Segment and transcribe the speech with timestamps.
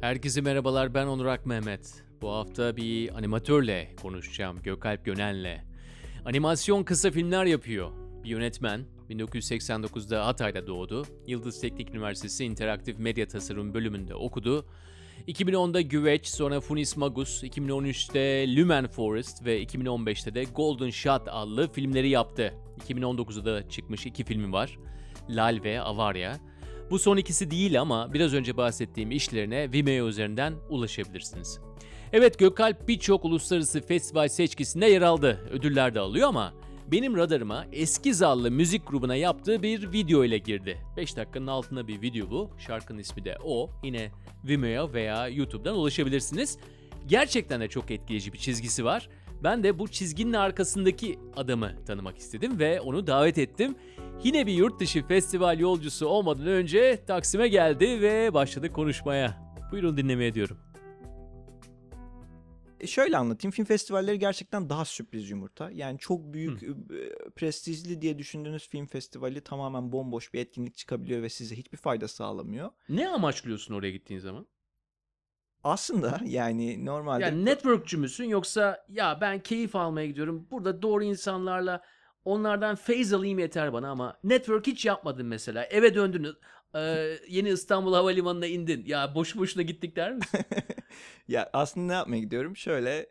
[0.00, 2.04] Herkese merhabalar ben Onur Ak Mehmet.
[2.22, 5.64] Bu hafta bir animatörle konuşacağım Gökalp Gönen'le.
[6.24, 7.90] Animasyon kısa filmler yapıyor.
[8.24, 8.80] Bir yönetmen.
[9.10, 11.06] 1989'da Hatay'da doğdu.
[11.26, 14.66] Yıldız Teknik Üniversitesi İnteraktif Medya Tasarım bölümünde okudu.
[15.28, 22.08] 2010'da Güveç, sonra Funis Magus, 2013'te Lumen Forest ve 2015'te de Golden Shot adlı filmleri
[22.08, 22.54] yaptı.
[22.88, 24.78] 2019'da da çıkmış iki filmi var.
[25.28, 26.38] Lal ve Avarya.
[26.90, 31.60] Bu son ikisi değil ama biraz önce bahsettiğim işlerine Vimeo üzerinden ulaşabilirsiniz.
[32.12, 35.48] Evet Gökalp birçok uluslararası festival seçkisinde yer aldı.
[35.50, 36.54] Ödüller de alıyor ama
[36.92, 40.78] benim radarıma eski zallı müzik grubuna yaptığı bir video ile girdi.
[40.96, 42.50] 5 dakikanın altında bir video bu.
[42.58, 43.70] Şarkının ismi de o.
[43.84, 44.10] Yine
[44.44, 46.58] Vimeo veya YouTube'dan ulaşabilirsiniz.
[47.06, 49.08] Gerçekten de çok etkileyici bir çizgisi var.
[49.42, 53.74] Ben de bu çizginin arkasındaki adamı tanımak istedim ve onu davet ettim.
[54.24, 59.54] Yine bir yurt dışı festival yolcusu olmadan önce Taksim'e geldi ve başladı konuşmaya.
[59.72, 60.58] Buyurun dinlemeye diyorum.
[62.80, 63.52] E, şöyle anlatayım.
[63.52, 65.70] Film festivalleri gerçekten daha sürpriz yumurta.
[65.70, 66.68] Yani çok büyük, e,
[67.36, 72.70] prestijli diye düşündüğünüz film festivali tamamen bomboş bir etkinlik çıkabiliyor ve size hiçbir fayda sağlamıyor.
[72.88, 74.46] Ne amaçlıyorsun oraya gittiğin zaman?
[75.64, 80.48] Aslında yani normalde Yani networkçü müsün yoksa ya ben keyif almaya gidiyorum.
[80.50, 81.82] Burada doğru insanlarla
[82.28, 85.64] onlardan feyz alayım yeter bana ama network hiç yapmadın mesela.
[85.64, 86.36] Eve döndünüz.
[86.74, 88.84] eee, yeni İstanbul Havalimanı'na indin.
[88.86, 90.40] Ya boşu boşuna gittik der misin?
[91.28, 92.56] ya aslında ne yapmaya gidiyorum?
[92.56, 93.06] Şöyle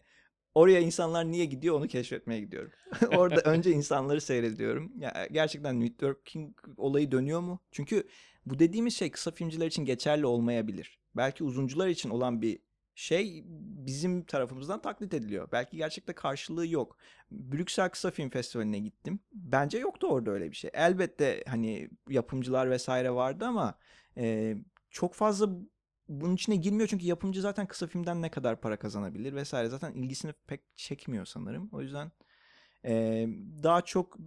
[0.55, 2.71] oraya insanlar niye gidiyor onu keşfetmeye gidiyorum.
[3.11, 4.91] Orada önce insanları seyrediyorum.
[4.97, 7.59] Ya gerçekten networking olayı dönüyor mu?
[7.71, 8.07] Çünkü
[8.45, 10.99] bu dediğimiz şey kısa filmciler için geçerli olmayabilir.
[11.15, 12.59] Belki uzuncular için olan bir
[12.97, 13.43] şey
[13.85, 15.49] bizim tarafımızdan taklit ediliyor.
[15.51, 16.97] Belki gerçekte karşılığı yok.
[17.31, 19.19] Brüksel Kısa Film Festivali'ne gittim.
[19.33, 20.71] Bence yoktu orada öyle bir şey.
[20.73, 23.79] Elbette hani yapımcılar vesaire vardı ama
[24.17, 24.55] e,
[24.89, 25.49] çok fazla
[26.09, 30.33] bunun içine girmiyor çünkü yapımcı zaten kısa filmden ne kadar para kazanabilir vesaire zaten ilgisini
[30.47, 31.69] pek çekmiyor sanırım.
[31.71, 32.11] O yüzden
[32.85, 33.25] e,
[33.63, 34.17] daha çok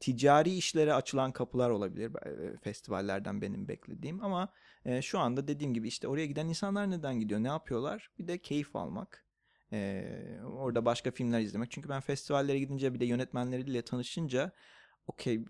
[0.00, 2.10] ticari işlere açılan kapılar olabilir.
[2.26, 4.52] E, festivallerden benim beklediğim ama
[4.84, 8.10] e, şu anda dediğim gibi işte oraya giden insanlar neden gidiyor ne yapıyorlar?
[8.18, 9.24] Bir de keyif almak
[9.72, 10.04] e,
[10.44, 11.70] orada başka filmler izlemek.
[11.70, 14.52] Çünkü ben festivallere gidince bir de yönetmenleriyle tanışınca
[15.06, 15.44] okey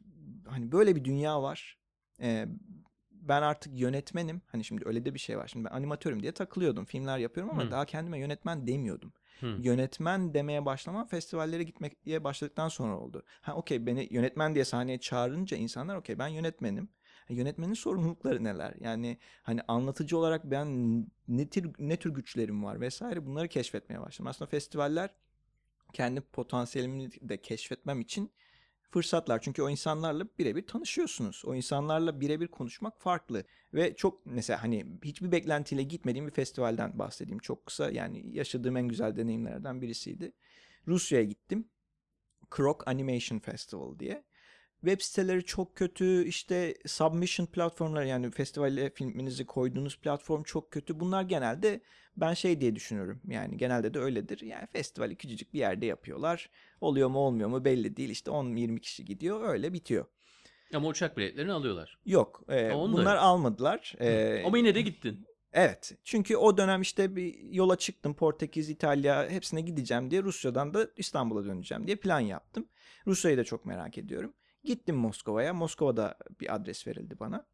[0.47, 1.79] hani böyle bir dünya var.
[2.21, 2.47] E,
[3.11, 4.43] ben artık yönetmenim.
[4.47, 5.49] Hani şimdi öyle de bir şey var.
[5.49, 7.71] Şimdi ben animatörüm diye takılıyordum filmler yapıyorum ama Hı.
[7.71, 9.13] daha kendime yönetmen demiyordum
[9.57, 13.25] Yönetmen demeye başlamam festivallere gitmeye başladıktan sonra oldu.
[13.41, 16.89] Ha okey beni yönetmen diye sahneye çağırınca insanlar okey ben yönetmenim.
[17.29, 18.75] Ha, Yönetmenin sorumlulukları neler?
[18.81, 24.27] Yani hani anlatıcı olarak ben ne tür ne tür güçlerim var vesaire bunları keşfetmeye başladım.
[24.27, 25.11] Aslında festivaller
[25.93, 28.33] kendi potansiyelimi de keşfetmem için
[28.91, 29.41] fırsatlar.
[29.41, 31.43] Çünkü o insanlarla birebir tanışıyorsunuz.
[31.47, 33.45] O insanlarla birebir konuşmak farklı.
[33.75, 37.39] Ve çok mesela hani hiçbir beklentiyle gitmediğim bir festivalden bahsedeyim.
[37.39, 40.33] Çok kısa yani yaşadığım en güzel deneyimlerden birisiydi.
[40.87, 41.69] Rusya'ya gittim.
[42.51, 44.25] Krok Animation Festival diye.
[44.81, 46.25] Web siteleri çok kötü.
[46.25, 51.01] işte submission platformları yani festivale filminizi koyduğunuz platform çok kötü.
[51.01, 51.81] Bunlar genelde
[52.17, 53.21] ben şey diye düşünüyorum.
[53.29, 54.41] Yani genelde de öyledir.
[54.41, 56.51] Yani festivali küçücük bir yerde yapıyorlar.
[56.81, 58.11] Oluyor mu olmuyor mu belli değil.
[58.11, 60.05] İşte 10-20 kişi gidiyor öyle bitiyor.
[60.75, 61.99] Ama uçak biletlerini alıyorlar.
[62.07, 62.43] Yok.
[62.49, 63.25] e, da bunlar yok.
[63.25, 63.95] almadılar.
[64.01, 65.27] E, Ama yine de gittin.
[65.53, 65.93] Evet.
[66.05, 68.15] Çünkü o dönem işte bir yola çıktım.
[68.15, 72.69] Portekiz, İtalya hepsine gideceğim diye Rusya'dan da İstanbul'a döneceğim diye plan yaptım.
[73.07, 74.35] Rusya'yı da çok merak ediyorum.
[74.65, 75.55] Gittim Moskova'ya.
[75.55, 77.47] Moskova'da bir adres verildi bana.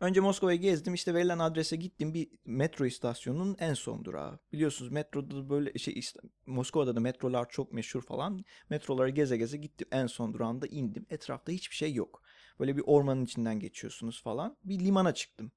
[0.00, 0.94] Önce Moskova'yı gezdim.
[0.94, 2.14] İşte verilen adrese gittim.
[2.14, 4.38] Bir metro istasyonunun en son durağı.
[4.52, 6.00] Biliyorsunuz metroda da böyle şey
[6.46, 8.44] Moskova'da da metrolar çok meşhur falan.
[8.70, 9.88] Metroları geze geze gittim.
[9.92, 11.06] En son durağında indim.
[11.10, 12.22] Etrafta hiçbir şey yok.
[12.60, 14.56] Böyle bir ormanın içinden geçiyorsunuz falan.
[14.64, 15.52] Bir limana çıktım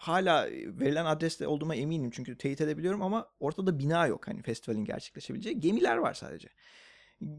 [0.00, 5.60] hala verilen adreste olduğuma eminim çünkü teyit edebiliyorum ama ortada bina yok hani festivalin gerçekleşebileceği.
[5.60, 6.48] Gemiler var sadece.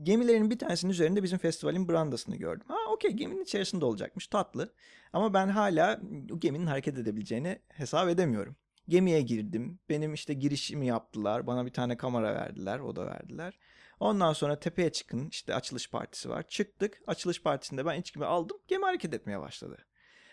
[0.04, 2.66] Gemilerin bir tanesinin üzerinde bizim festivalin brandasını gördüm.
[2.68, 4.74] Ha okey geminin içerisinde olacakmış tatlı.
[5.14, 6.02] Ama ben hala
[6.32, 8.56] o geminin hareket edebileceğini hesap edemiyorum.
[8.88, 9.80] Gemiye girdim.
[9.90, 11.48] Benim işte girişimi yaptılar.
[11.48, 12.80] Bana bir tane kamera verdiler.
[12.80, 13.60] O da verdiler.
[14.00, 15.28] Ondan sonra tepeye çıkın.
[15.30, 16.48] işte açılış partisi var.
[16.48, 17.02] Çıktık.
[17.08, 18.58] Açılış partisinde ben içkimi aldım.
[18.68, 19.78] Gemi hareket etmeye başladı.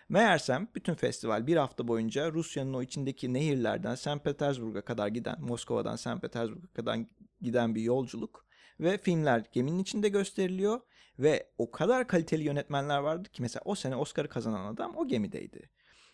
[0.08, 4.24] Meğersem bütün festival bir hafta boyunca Rusya'nın o içindeki nehirlerden St.
[4.24, 6.20] Petersburg'a kadar giden, Moskova'dan St.
[6.20, 6.98] Petersburg'a kadar
[7.40, 8.47] giden bir yolculuk
[8.80, 10.80] ve filmler geminin içinde gösteriliyor
[11.18, 15.70] ve o kadar kaliteli yönetmenler vardı ki mesela o sene Oscar'ı kazanan adam o gemideydi.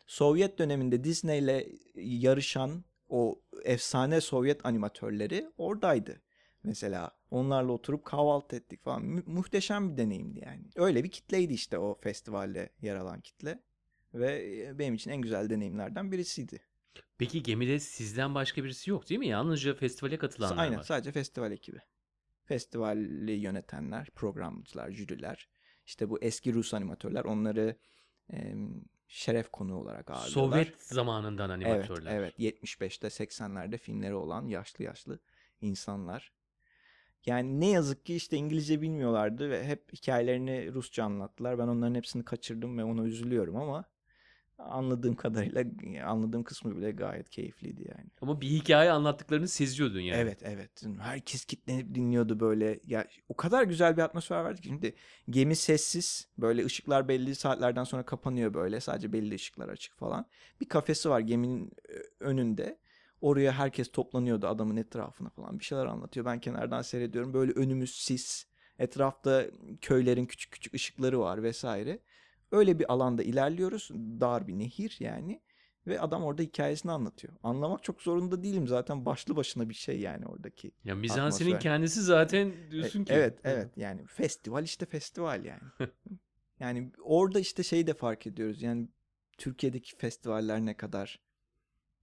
[0.06, 6.20] Sovyet döneminde Disney ile yarışan o efsane Sovyet animatörleri oradaydı.
[6.62, 9.02] Mesela onlarla oturup kahvaltı ettik falan.
[9.02, 10.70] Mü- muhteşem bir deneyimdi yani.
[10.76, 13.62] Öyle bir kitleydi işte o festivalde yer alan kitle.
[14.14, 16.60] Ve benim için en güzel deneyimlerden birisiydi.
[17.18, 19.28] Peki gemide sizden başka birisi yok değil mi?
[19.28, 20.82] Yalnızca festivale katılanlar Aynen var.
[20.82, 21.78] sadece festival ekibi.
[22.44, 25.48] Festivali yönetenler, programcılar, jüriler.
[25.86, 27.76] İşte bu eski Rus animatörler onları
[28.32, 28.54] e,
[29.08, 30.64] şeref konuğu olarak ağırlıyorlar.
[30.64, 32.16] Sovyet zamanından animatörler.
[32.16, 32.56] Evet, evet.
[32.62, 35.18] 75'te 80'lerde filmleri olan yaşlı yaşlı
[35.60, 36.32] insanlar.
[37.26, 41.58] Yani ne yazık ki işte İngilizce bilmiyorlardı ve hep hikayelerini Rusça anlattılar.
[41.58, 43.84] Ben onların hepsini kaçırdım ve ona üzülüyorum ama
[44.58, 45.64] anladığım kadarıyla
[46.06, 48.10] anladığım kısmı bile gayet keyifliydi yani.
[48.20, 50.20] Ama bir hikaye anlattıklarını seziyordun yani.
[50.20, 50.82] Evet evet.
[51.00, 52.80] Herkes kitlenip dinliyordu böyle.
[52.86, 54.94] Ya o kadar güzel bir atmosfer vardı ki şimdi
[55.30, 56.28] gemi sessiz.
[56.38, 58.80] Böyle ışıklar belli saatlerden sonra kapanıyor böyle.
[58.80, 60.26] Sadece belli ışıklar açık falan.
[60.60, 61.72] Bir kafesi var geminin
[62.20, 62.78] önünde.
[63.20, 65.58] Oraya herkes toplanıyordu adamın etrafına falan.
[65.58, 66.26] Bir şeyler anlatıyor.
[66.26, 67.34] Ben kenardan seyrediyorum.
[67.34, 68.46] Böyle önümüz sis.
[68.78, 69.44] Etrafta
[69.80, 71.98] köylerin küçük küçük ışıkları var vesaire.
[72.54, 73.90] Öyle bir alanda ilerliyoruz.
[74.20, 75.40] Dar bir nehir yani.
[75.86, 77.34] Ve adam orada hikayesini anlatıyor.
[77.42, 80.72] Anlamak çok zorunda değilim zaten başlı başına bir şey yani oradaki.
[80.84, 81.60] Ya mizansenin atmosfer.
[81.60, 83.12] kendisi zaten diyorsun E- ki.
[83.12, 85.62] Evet evet yani festival işte festival yani.
[86.60, 88.62] yani orada işte şeyi de fark ediyoruz.
[88.62, 88.88] Yani
[89.38, 91.20] Türkiye'deki festivaller ne kadar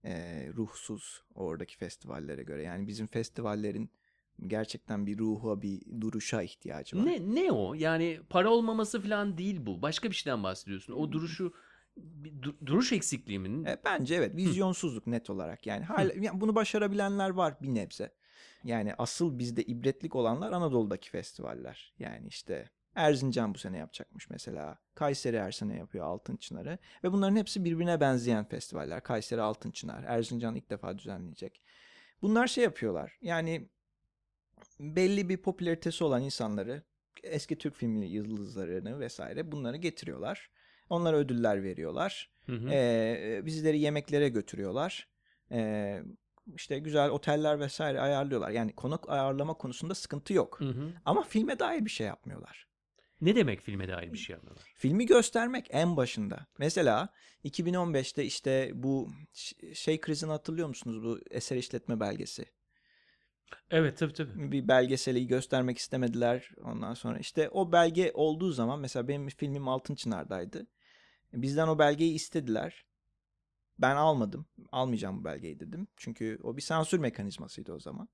[0.04, 2.62] e, ruhsuz oradaki festivallere göre.
[2.62, 3.90] Yani bizim festivallerin
[4.46, 7.06] gerçekten bir ruha, bir duruşa ihtiyacı var.
[7.06, 7.74] Ne ne o?
[7.74, 9.82] Yani para olmaması falan değil bu.
[9.82, 10.92] Başka bir şeyden bahsediyorsun.
[10.92, 11.52] O duruşu
[11.96, 13.68] bir du- duruş eksikliği mi?
[13.70, 18.14] E, bence evet vizyonsuzluk net olarak yani hala yani bunu başarabilenler var bir nebze.
[18.64, 21.94] Yani asıl bizde ibretlik olanlar Anadolu'daki festivaller.
[21.98, 24.78] Yani işte Erzincan bu sene yapacakmış mesela.
[24.94, 26.78] Kayseri her sene yapıyor Altın Çınar'ı.
[27.04, 29.02] Ve bunların hepsi birbirine benzeyen festivaller.
[29.02, 31.62] Kayseri Altın Çınar, Erzincan ilk defa düzenleyecek.
[32.22, 33.18] Bunlar şey yapıyorlar.
[33.22, 33.68] Yani
[34.80, 36.82] belli bir popülaritesi olan insanları,
[37.22, 40.50] eski Türk filmi yıldızlarını vesaire bunları getiriyorlar.
[40.90, 42.30] Onlara ödüller veriyorlar.
[42.46, 42.68] Hı hı.
[42.70, 45.08] Ee, bizleri yemeklere götürüyorlar.
[45.52, 46.02] Ee,
[46.56, 48.50] işte güzel oteller vesaire ayarlıyorlar.
[48.50, 50.60] Yani konuk ayarlama konusunda sıkıntı yok.
[50.60, 50.92] Hı hı.
[51.04, 52.68] Ama filme dair bir şey yapmıyorlar.
[53.20, 54.72] Ne demek filme dair bir şey yapmıyorlar?
[54.74, 56.46] Filmi göstermek en başında.
[56.58, 57.08] Mesela
[57.44, 59.10] 2015'te işte bu
[59.74, 61.02] şey krizini hatırlıyor musunuz?
[61.02, 62.44] Bu eser işletme belgesi.
[63.70, 64.52] Evet tabii tabii.
[64.52, 66.50] Bir belgeseli göstermek istemediler.
[66.64, 70.66] Ondan sonra işte o belge olduğu zaman mesela benim filmim Altın Çınar'daydı.
[71.32, 72.84] Bizden o belgeyi istediler.
[73.78, 74.46] Ben almadım.
[74.72, 75.88] Almayacağım bu belgeyi dedim.
[75.96, 78.08] Çünkü o bir sansür mekanizmasıydı o zaman.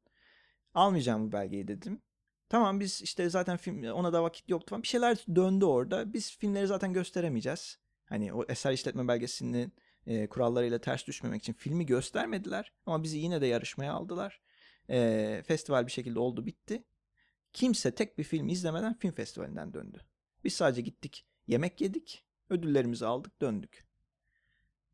[0.74, 2.02] Almayacağım bu belgeyi dedim.
[2.48, 4.82] Tamam biz işte zaten film ona da vakit yoktu falan.
[4.82, 6.12] Bir şeyler döndü orada.
[6.12, 7.78] Biz filmleri zaten gösteremeyeceğiz.
[8.04, 9.72] Hani o eser işletme belgesinin
[10.06, 12.72] e, kurallarıyla ters düşmemek için filmi göstermediler.
[12.86, 14.40] Ama bizi yine de yarışmaya aldılar.
[14.90, 16.84] E, festival bir şekilde oldu bitti.
[17.52, 20.00] Kimse tek bir film izlemeden film festivalinden döndü.
[20.44, 22.24] Biz sadece gittik yemek yedik.
[22.50, 23.86] Ödüllerimizi aldık döndük.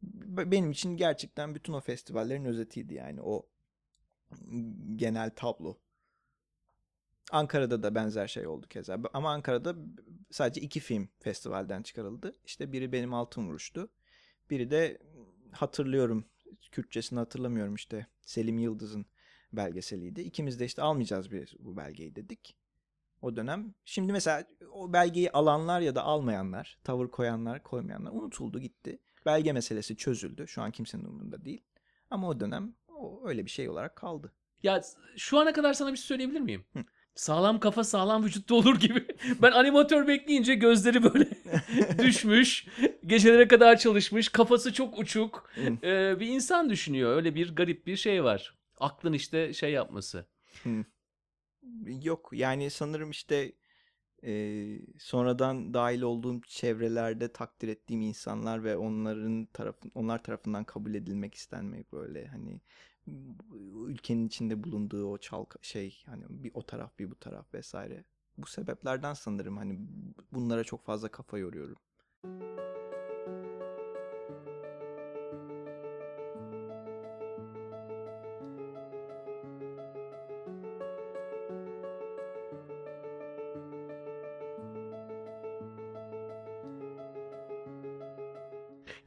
[0.02, 3.48] Benim için gerçekten bütün o festivallerin özetiydi yani o
[4.96, 5.78] genel tablo.
[7.32, 8.98] Ankara'da da benzer şey oldu keza.
[9.12, 9.76] Ama Ankara'da
[10.30, 12.32] sadece iki film festivalden çıkarıldı.
[12.44, 13.90] İşte biri benim Altın Vuruş'tu.
[14.50, 14.98] Biri de
[15.52, 16.24] hatırlıyorum.
[16.72, 18.06] Kürtçesini hatırlamıyorum işte.
[18.22, 19.06] Selim Yıldız'ın
[19.56, 20.20] belgeseliydi.
[20.20, 22.56] İkimiz de işte almayacağız bir bu belgeyi dedik.
[23.22, 23.74] O dönem.
[23.84, 28.98] Şimdi mesela o belgeyi alanlar ya da almayanlar, tavır koyanlar, koymayanlar unutuldu gitti.
[29.26, 30.48] Belge meselesi çözüldü.
[30.48, 31.62] Şu an kimsenin umurunda değil.
[32.10, 34.32] Ama o dönem o öyle bir şey olarak kaldı.
[34.62, 34.82] Ya
[35.16, 36.64] şu ana kadar sana bir şey söyleyebilir miyim?
[36.72, 36.84] Hı.
[37.14, 39.06] Sağlam kafa sağlam vücutta olur gibi.
[39.42, 41.28] Ben animatör bekleyince gözleri böyle
[41.98, 42.66] düşmüş.
[43.06, 44.28] Gecelere kadar çalışmış.
[44.28, 45.50] Kafası çok uçuk.
[45.82, 47.16] Ee, bir insan düşünüyor.
[47.16, 48.54] Öyle bir garip bir şey var.
[48.80, 50.26] Aklın işte şey yapması.
[51.86, 53.52] Yok yani sanırım işte
[54.24, 61.34] e, sonradan dahil olduğum çevrelerde takdir ettiğim insanlar ve onların tarafın onlar tarafından kabul edilmek
[61.34, 62.60] istenmek böyle hani
[63.86, 68.04] ülkenin içinde bulunduğu o çalka şey hani bir o taraf bir bu taraf vesaire.
[68.38, 69.78] Bu sebeplerden sanırım hani
[70.32, 71.76] bunlara çok fazla kafa yoruyorum.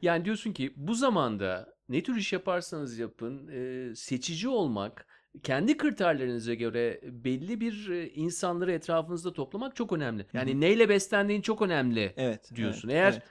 [0.08, 5.06] Yani diyorsun ki bu zamanda ne tür iş yaparsanız yapın e, seçici olmak,
[5.42, 10.26] kendi kriterlerinize göre belli bir insanları etrafınızda toplamak çok önemli.
[10.32, 10.60] Yani hı.
[10.60, 12.54] neyle beslendiğin çok önemli Evet.
[12.54, 12.88] diyorsun.
[12.88, 13.22] evet, Eğer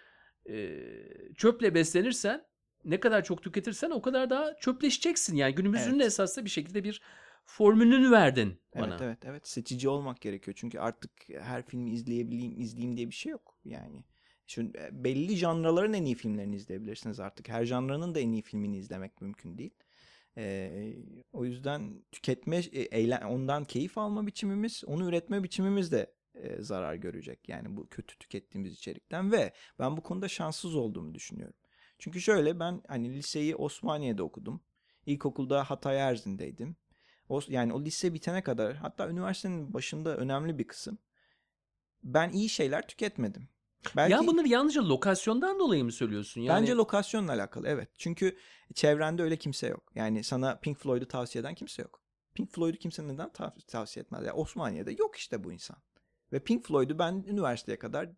[0.46, 0.80] evet.
[1.30, 2.46] e, çöple beslenirsen
[2.86, 5.36] ne kadar çok tüketirsen o kadar daha çöpleşeceksin.
[5.36, 6.08] Yani günümüzün Evet.
[6.08, 7.02] esasında bir şekilde bir
[7.46, 8.88] formülünü verdin bana.
[8.88, 13.32] Evet evet evet seçici olmak gerekiyor çünkü artık her filmi izleyebileyim izleyeyim diye bir şey
[13.32, 14.04] yok yani
[14.48, 17.50] Şimdi e, belli janraların en iyi filmlerini izleyebilirsiniz artık.
[17.50, 19.74] Her janranın da en iyi filmini izlemek mümkün değil.
[20.38, 20.96] Ee,
[21.34, 26.96] o yüzden tüketme, e, eğlen, ondan keyif alma biçimimiz, onu üretme biçimimiz de e, zarar
[26.96, 27.50] görecek.
[27.50, 31.58] Yani bu kötü tükettiğimiz içerikten ve ben bu konuda şanssız olduğumu düşünüyorum.
[32.00, 34.62] Çünkü şöyle ben hani liseyi Osmaniye'de okudum.
[35.06, 36.75] İlkokulda Hatay Erzin'deydim.
[37.30, 40.98] O, yani o lise bitene kadar hatta üniversitenin başında önemli bir kısım.
[42.04, 43.50] Ben iyi şeyler tüketmedim.
[43.96, 46.42] Belki, Ya bunları yalnızca lokasyondan dolayı mı söylüyorsun?
[46.42, 47.90] Yani Bence lokasyonla alakalı evet.
[47.98, 48.38] Çünkü
[48.74, 49.92] çevrende öyle kimse yok.
[49.96, 52.02] Yani sana Pink Floyd'u tavsiye eden kimse yok.
[52.34, 54.22] Pink Floyd'u kimse neden tav- tavsiye etmez?
[54.22, 55.78] Yani Osmaniye'de yok işte bu insan.
[56.34, 58.10] Ve Pink Floyd'u ben üniversiteye kadar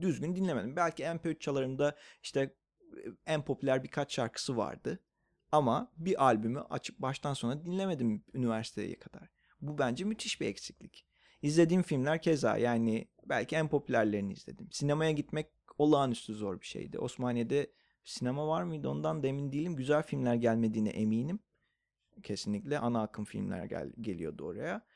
[0.00, 0.76] düzgün dinlemedim.
[0.76, 2.54] Belki MP3 çalarımda işte
[3.26, 5.00] en popüler birkaç şarkısı vardı.
[5.52, 9.30] Ama bir albümü açıp baştan sona dinlemedim üniversiteye kadar.
[9.60, 11.06] Bu bence müthiş bir eksiklik.
[11.42, 14.68] İzlediğim filmler keza yani belki en popülerlerini izledim.
[14.72, 15.46] Sinemaya gitmek
[15.78, 16.98] olağanüstü zor bir şeydi.
[16.98, 17.72] Osmaniye'de
[18.04, 19.76] sinema var mıydı ondan da emin değilim.
[19.76, 21.40] Güzel filmler gelmediğine eminim.
[22.22, 24.86] Kesinlikle ana akım filmler gel geliyordu oraya.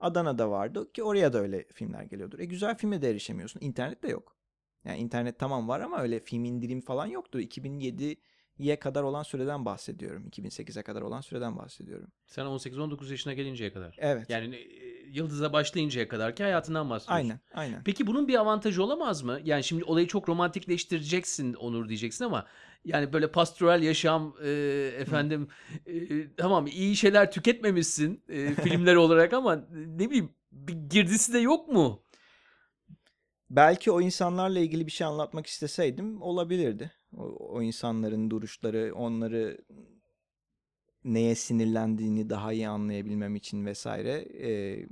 [0.00, 2.38] Adana'da vardı ki oraya da öyle filmler geliyordur.
[2.38, 3.60] E güzel filme de erişemiyorsun.
[3.60, 4.36] İnternet de yok.
[4.84, 7.40] Yani internet tamam var ama öyle film indirim falan yoktu.
[7.40, 10.28] 2007'ye kadar olan süreden bahsediyorum.
[10.28, 12.12] 2008'e kadar olan süreden bahsediyorum.
[12.26, 13.96] sen 18-19 yaşına gelinceye kadar.
[13.98, 14.30] Evet.
[14.30, 17.24] Yani e, Yıldız'a başlayıncaya kadar ki hayatından bahsediyorsun.
[17.24, 17.84] aynen, aynen.
[17.84, 19.40] Peki bunun bir avantajı olamaz mı?
[19.44, 22.46] Yani şimdi olayı çok romantikleştireceksin Onur diyeceksin ama
[22.84, 24.50] yani böyle pastoral yaşam e,
[24.98, 25.48] efendim
[25.86, 31.68] e, tamam iyi şeyler tüketmemişsin e, filmler olarak ama ne bileyim bir girdisi de yok
[31.68, 32.02] mu?
[33.50, 36.92] Belki o insanlarla ilgili bir şey anlatmak isteseydim olabilirdi.
[37.16, 39.58] O, o insanların duruşları, onları
[41.04, 44.12] neye sinirlendiğini daha iyi anlayabilmem için vesaire.
[44.42, 44.86] Ee,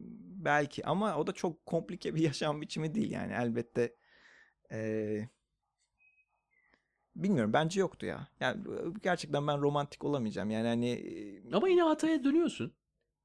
[0.45, 3.95] belki ama o da çok komplike bir yaşam biçimi değil yani elbette.
[4.73, 5.29] ee,
[7.17, 8.29] bilmiyorum bence yoktu ya.
[8.41, 8.63] Yani
[9.03, 10.51] gerçekten ben romantik olamayacağım.
[10.51, 12.75] Yani hani e, Ama yine hataya dönüyorsun.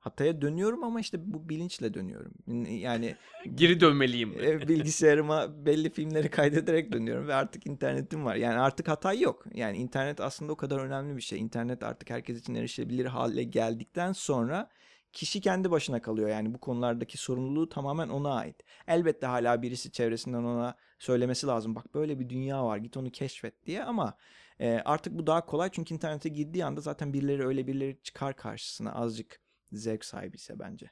[0.04, 2.34] Hataya dönüyorum ama işte bu bilinçle dönüyorum.
[2.70, 3.16] Yani
[3.56, 4.34] Geri dönmeliyim.
[4.44, 8.36] e, bilgisayarıma belli filmleri kaydederek dönüyorum ve artık internetim var.
[8.36, 9.46] Yani artık hata yok.
[9.54, 11.40] Yani internet aslında o kadar önemli bir şey.
[11.40, 14.70] İnternet artık herkes için erişilebilir hale geldikten sonra
[15.14, 16.30] kişi kendi başına kalıyor.
[16.30, 18.56] Yani bu konulardaki sorumluluğu tamamen ona ait.
[18.88, 21.76] Elbette hala birisi çevresinden ona söylemesi lazım.
[21.76, 24.18] Bak böyle bir dünya var git onu keşfet diye ama
[24.60, 28.94] e, artık bu daha kolay çünkü internete girdiği anda zaten birileri öyle birileri çıkar karşısına
[28.94, 29.43] azıcık
[29.78, 30.92] zevk sahibi ise bence.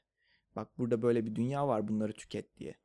[0.55, 2.75] Bak burada böyle bir dünya var bunları tüket diye.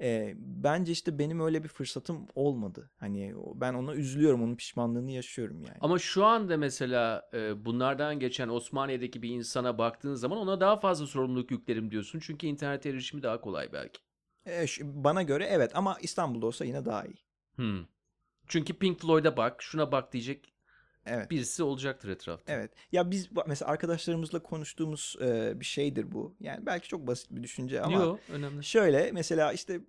[0.00, 2.90] Ee, bence işte benim öyle bir fırsatım olmadı.
[2.96, 5.78] Hani ben ona üzülüyorum, onun pişmanlığını yaşıyorum yani.
[5.80, 11.06] Ama şu anda mesela e, bunlardan geçen Osmaniye'deki bir insana baktığın zaman ona daha fazla
[11.06, 12.20] sorumluluk yüklerim diyorsun.
[12.22, 14.00] Çünkü internet erişimi daha kolay belki.
[14.66, 17.24] Şu- bana göre evet ama İstanbul'da olsa yine daha iyi.
[17.56, 17.86] Hmm.
[18.46, 20.53] Çünkü Pink Floyd'a bak, şuna bak diyecek
[21.06, 21.30] Evet.
[21.30, 22.52] birisi olacaktır etrafta.
[22.52, 22.70] Evet.
[22.92, 26.34] Ya biz mesela arkadaşlarımızla konuştuğumuz e, bir şeydir bu.
[26.40, 28.64] Yani belki çok basit bir düşünce ama Yok, önemli.
[28.64, 29.80] Şöyle mesela işte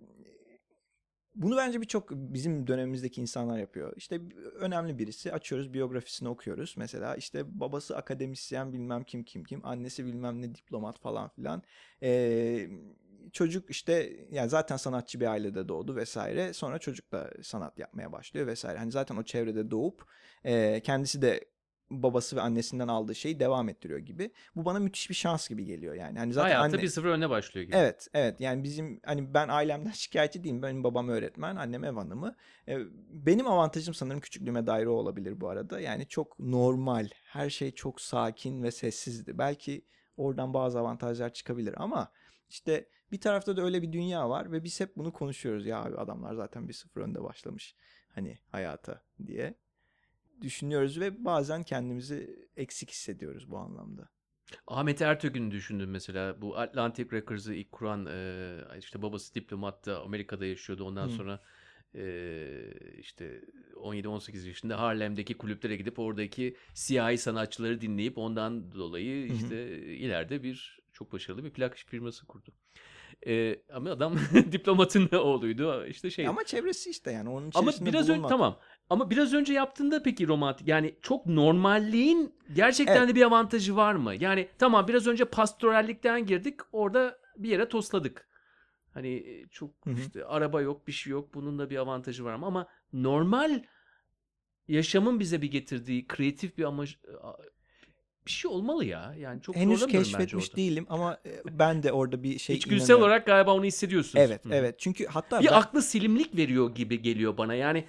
[1.36, 3.92] bunu bence birçok bizim dönemimizdeki insanlar yapıyor.
[3.96, 4.20] İşte
[4.54, 6.74] önemli birisi açıyoruz biyografisini okuyoruz.
[6.76, 11.62] Mesela işte babası akademisyen bilmem kim kim kim annesi bilmem ne diplomat falan filan.
[12.02, 12.68] Ee,
[13.32, 16.52] çocuk işte yani zaten sanatçı bir ailede doğdu vesaire.
[16.52, 18.78] Sonra çocuk da sanat yapmaya başlıyor vesaire.
[18.78, 20.06] Hani zaten o çevrede doğup
[20.44, 21.44] e, kendisi de
[21.90, 24.32] babası ve annesinden aldığı şeyi devam ettiriyor gibi.
[24.56, 26.18] Bu bana müthiş bir şans gibi geliyor yani.
[26.18, 26.82] Hani zaten Hayata anne...
[26.82, 27.76] bir sıfır öne başlıyor gibi.
[27.76, 28.40] Evet, evet.
[28.40, 30.62] Yani bizim hani ben ailemden şikayetçi değilim.
[30.62, 32.36] Benim babam öğretmen, annem ev hanımı.
[32.68, 32.78] Ee,
[33.10, 35.80] Benim avantajım sanırım küçüklüğüme dair o olabilir bu arada.
[35.80, 39.38] Yani çok normal, her şey çok sakin ve sessizdi.
[39.38, 39.84] Belki
[40.16, 42.12] oradan bazı avantajlar çıkabilir ama
[42.48, 45.66] işte bir tarafta da öyle bir dünya var ve biz hep bunu konuşuyoruz.
[45.66, 47.76] Ya abi adamlar zaten bir sıfır önde başlamış
[48.14, 49.54] hani hayata diye
[50.40, 54.08] düşünüyoruz ve bazen kendimizi eksik hissediyoruz bu anlamda.
[54.66, 56.42] Ahmet Ertögün'ü düşündüm mesela.
[56.42, 60.84] Bu Atlantic Records'ı ilk kuran e, işte babası diplomatta Amerika'da yaşıyordu.
[60.84, 61.12] Ondan Hı.
[61.12, 61.40] sonra
[61.94, 62.04] e,
[62.98, 69.36] işte 17-18 yaşında Harlem'deki kulüplere gidip oradaki siyahi sanatçıları dinleyip ondan dolayı Hı hı.
[69.36, 72.52] işte ileride bir çok başarılı bir plak firması kurdu.
[73.26, 74.14] E, ama adam
[74.52, 75.86] diplomatın oğluydu.
[75.86, 76.26] İşte şey.
[76.26, 78.28] Ama çevresi işte yani onun Ama biraz önce bulunmak.
[78.30, 78.58] tamam.
[78.90, 83.08] Ama biraz önce yaptığında peki romantik yani çok normalliğin gerçekten Evet.
[83.08, 84.14] de bir avantajı var mı?
[84.14, 86.60] Yani tamam biraz önce pastorallikten girdik.
[86.72, 88.28] Orada bir yere tosladık.
[88.94, 89.94] Hani e, çok Hı hı.
[90.00, 91.34] işte araba yok, bir şey yok.
[91.34, 92.32] Bunun da bir avantajı var?
[92.32, 93.62] Ama normal
[94.68, 96.98] yaşamın bize bir getirdiği kreatif bir amacı
[98.26, 99.14] bir şey olmalı ya.
[99.18, 103.02] Yani çok Henüz keşfetmiş değilim ama e, ben de orada bir şey İçgüdüsel inanıyorum.
[103.04, 104.24] olarak galiba onu hissediyorsunuz.
[104.28, 104.48] Evet, Hı.
[104.52, 104.78] evet.
[104.78, 107.54] Çünkü hatta Bir ben- aklı silimlik veriyor gibi geliyor bana.
[107.54, 107.84] Yani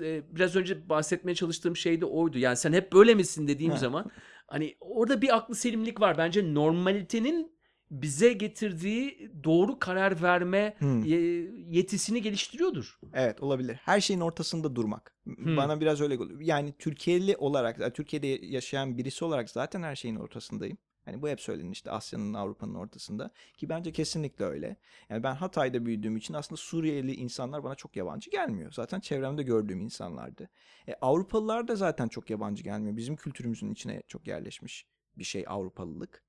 [0.00, 2.38] e, biraz önce bahsetmeye çalıştığım şey de oydu.
[2.38, 3.78] Yani sen hep böyle misin dediğim Ha.
[3.78, 4.10] zaman
[4.46, 6.18] hani orada bir aklı selimlik var.
[6.18, 7.52] Bence normalitenin
[7.90, 11.04] bize getirdiği doğru karar verme Hmm.
[11.04, 12.98] ye- yetisini geliştiriyordur.
[13.14, 13.74] Evet olabilir.
[13.74, 15.14] Her şeyin ortasında durmak.
[15.24, 15.56] Hmm.
[15.56, 16.40] Bana biraz öyle geliyor.
[16.40, 20.78] Yani Türkiye'li olarak, Türkiye'de yaşayan birisi olarak zaten her şeyin ortasındayım.
[21.04, 23.30] Hani bu hep söylenir işte Asya'nın, Avrupa'nın ortasında.
[23.56, 24.76] Ki bence kesinlikle öyle.
[25.08, 28.72] Yani ben Hatay'da büyüdüğüm için aslında Suriyeli insanlar bana çok yabancı gelmiyor.
[28.72, 30.48] Zaten çevremde gördüğüm insanlardı.
[30.88, 32.96] E, Avrupalılar da zaten çok yabancı gelmiyor.
[32.96, 34.86] Bizim kültürümüzün içine çok yerleşmiş
[35.18, 36.22] bir şey Avrupalılık.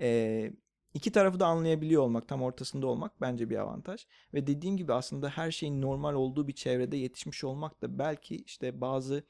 [0.00, 0.50] E,
[0.94, 4.06] iki tarafı da anlayabiliyor olmak, tam ortasında olmak bence bir avantaj.
[4.34, 8.80] Ve dediğim gibi aslında her şeyin normal olduğu bir çevrede yetişmiş olmak da belki işte
[8.80, 9.24] bazı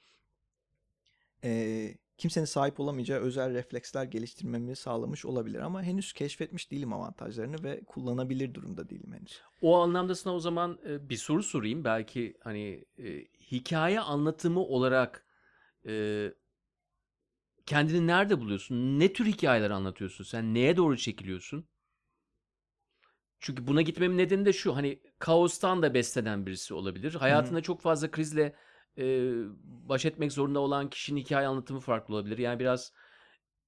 [1.42, 5.58] eee, kimsenin sahip olamayacağı özel refleksler geliştirmemi sağlamış olabilir.
[5.58, 9.40] Ama henüz keşfetmiş değilim avantajlarını ve kullanabilir durumda değilim henüz.
[9.62, 11.84] O anlamda sana o zaman e, bir soru sorayım.
[11.84, 15.26] Belki hani e, hikaye anlatımı olarak
[15.86, 16.32] e,
[17.66, 19.00] kendini nerede buluyorsun?
[19.00, 20.24] Ne tür hikayeler anlatıyorsun?
[20.24, 21.68] Sen neye doğru çekiliyorsun?
[23.40, 24.76] Çünkü buna gitmemin nedeni de şu.
[24.76, 27.14] Hani kaostan da beslenen birisi olabilir.
[27.14, 28.54] Hayatında çok fazla krizle
[28.98, 29.32] e,
[29.64, 32.38] baş etmek zorunda olan kişinin hikaye anlatımı farklı olabilir.
[32.38, 32.92] Yani biraz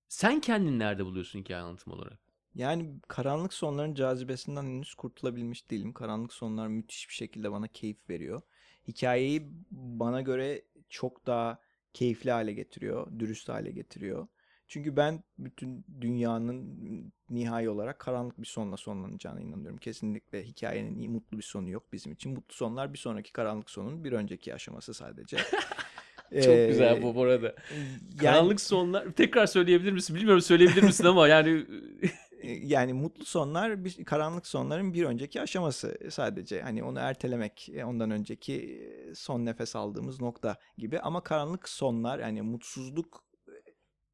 [0.09, 2.19] sen kendini nerede buluyorsun hikaye anlatımı olarak?
[2.55, 5.93] Yani karanlık sonların cazibesinden henüz kurtulabilmiş değilim.
[5.93, 8.43] Karanlık sonlar müthiş bir şekilde bana keyif veriyor.
[8.89, 11.59] Hikayeyi bana göre çok daha
[11.97, 14.27] keyifli hale getiriyor, dürüst hale getiriyor.
[14.69, 19.79] Çünkü ben bütün dünyanın nihai olarak karanlık bir sonla sonlanacağına inanıyorum.
[19.79, 22.33] Kesinlikle hikayenin iyi, mutlu bir sonu yok bizim için.
[22.33, 25.37] Mutlu sonlar bir sonraki karanlık sonun bir önceki aşaması sadece.
[26.45, 27.47] Çok güzel bu bu arada.
[27.47, 30.17] yani- Karanlık sonlar tekrar söyleyebilir misin?
[30.17, 31.67] Bilmiyorum söyleyebilir misin ama yani
[32.47, 37.85] E, yani mutlu sonlar bir karanlık sonların bir önceki aşaması sadece hani onu ertelemek e,
[37.85, 38.83] ondan önceki
[39.19, 43.53] son nefes aldığımız nokta gibi ama karanlık sonlar yani mutsuzluk e,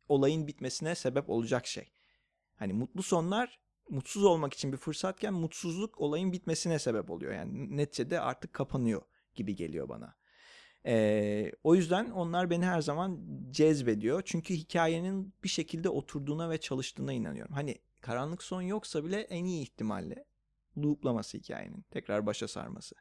[0.08, 1.92] olayın bitmesine sebep olacak şey.
[2.56, 3.60] Hani mutlu sonlar
[3.90, 7.32] mutsuz olmak için bir fırsatken mutsuzluk olayın bitmesine sebep oluyor.
[7.32, 9.02] Yani neticede artık kapanıyor
[9.34, 10.14] gibi geliyor bana.
[10.86, 14.22] Ee, o yüzden onlar beni her zaman cezbediyor.
[14.24, 17.54] Çünkü hikayenin bir şekilde oturduğuna ve çalıştığına inanıyorum.
[17.54, 20.24] Hani karanlık son yoksa bile en iyi ihtimalle
[20.78, 21.82] looplaması hikayenin.
[21.90, 22.94] Tekrar başa sarması.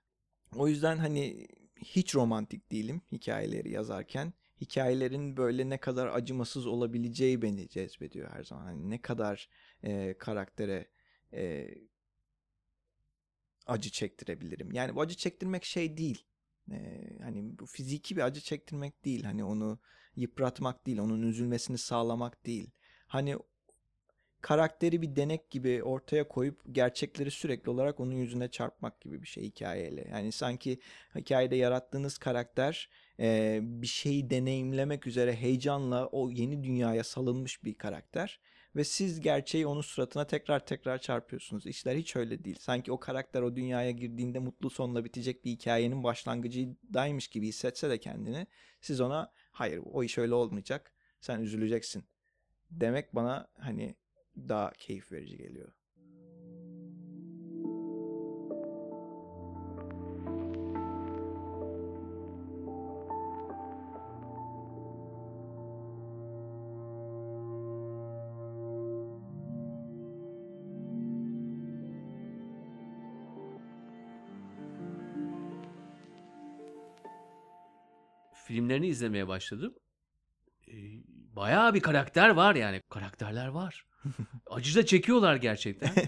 [0.56, 1.48] O yüzden hani
[1.82, 4.34] hiç romantik değilim hikayeleri yazarken.
[4.62, 8.64] Hikayelerin böyle ne kadar acımasız olabileceği beni cezbediyor her zaman.
[8.64, 9.50] Hani ne kadar
[9.84, 10.88] e, karaktere
[11.34, 11.70] e,
[13.66, 14.72] acı çektirebilirim.
[14.72, 16.26] Yani bu acı çektirmek şey değil.
[16.72, 19.24] Ee, hani bu fiziki bir acı çektirmek değil.
[19.24, 19.80] Hani onu
[20.16, 22.72] yıpratmak değil, onun üzülmesini sağlamak değil.
[23.08, 23.38] Hani
[24.42, 29.44] karakteri bir denek gibi ortaya koyup gerçekleri sürekli olarak onun yüzüne çarpmak gibi bir şey
[29.44, 30.08] hikayeyle.
[30.12, 30.80] Yani sanki
[31.16, 38.40] hikayede yarattığınız karakter e, bir şeyi deneyimlemek üzere heyecanla o yeni dünyaya salınmış bir karakter.
[38.76, 41.66] Ve siz gerçeği onun suratına tekrar tekrar çarpıyorsunuz.
[41.66, 42.58] İşler hiç öyle değil.
[42.60, 47.98] Sanki o karakter o dünyaya girdiğinde mutlu sonla bitecek bir hikayenin başlangıcındaymış gibi hissetse de
[47.98, 48.48] kendini.
[48.82, 50.94] Siz ona hayır o iş öyle olmayacak.
[51.22, 52.04] Sen üzüleceksin.
[52.72, 53.96] Demek bana hani
[54.38, 55.74] daha keyif verici geliyor.
[78.52, 79.76] filmlerini izlemeye başladım.
[80.68, 80.74] Ee,
[81.36, 82.82] bayağı bir karakter var yani.
[82.90, 83.86] Karakterler var.
[84.50, 85.90] Acı da çekiyorlar gerçekten.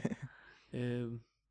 [0.76, 1.02] Ee,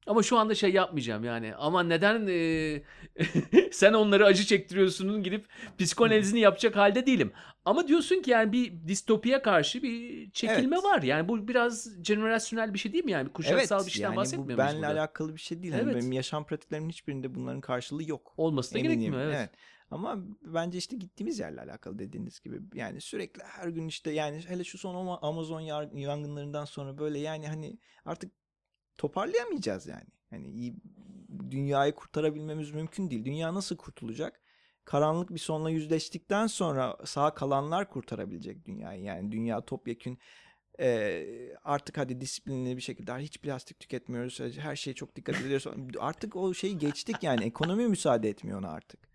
[0.07, 1.55] ama şu anda şey yapmayacağım yani.
[1.55, 2.83] Ama neden e,
[3.73, 5.47] sen onları acı çektiriyorsunun gidip
[5.79, 7.33] psikanalizini yapacak halde değilim.
[7.65, 10.85] Ama diyorsun ki yani bir distopiye karşı bir çekilme Evet.
[10.85, 11.03] var.
[11.03, 13.29] Yani bu biraz jenerasyonel bir şey değil mi yani?
[13.29, 15.01] Kuşaksal bir şeyden yani bu bahsetmiyor muyuz benle burada?
[15.01, 15.73] alakalı bir şey değil.
[15.75, 15.95] Hani Evet.
[15.97, 18.35] benim yaşam pratiklerimin hiçbirinde bunların karşılığı yok.
[18.37, 19.01] Olması da Eminim.
[19.01, 19.51] gerekmiyor evet.
[19.93, 22.61] Ama bence işte gittiğimiz yerle alakalı dediğiniz gibi.
[22.75, 25.61] Yani sürekli her gün işte yani hele şu son Ama- Amazon
[25.95, 28.33] yangınlarından sonra böyle yani hani artık
[28.99, 30.09] toparlayamayacağız yani.
[30.31, 30.75] Hani
[31.51, 33.25] dünyayı kurtarabilmemiz mümkün değil.
[33.25, 34.41] Dünya nasıl kurtulacak?
[34.85, 39.03] Karanlık bir sonla yüzleştikten sonra sağ kalanlar kurtarabilecek dünyayı.
[39.03, 40.19] Yani dünya topyekün
[40.81, 41.27] e,
[41.65, 44.41] artık hadi disiplinli bir şekilde hiç plastik tüketmiyoruz.
[44.59, 45.67] Her şeye çok dikkat ediyoruz.
[46.01, 47.45] Artık o şeyi geçtik yani.
[47.45, 49.12] Ekonomi müsaade etmiyor ona artık.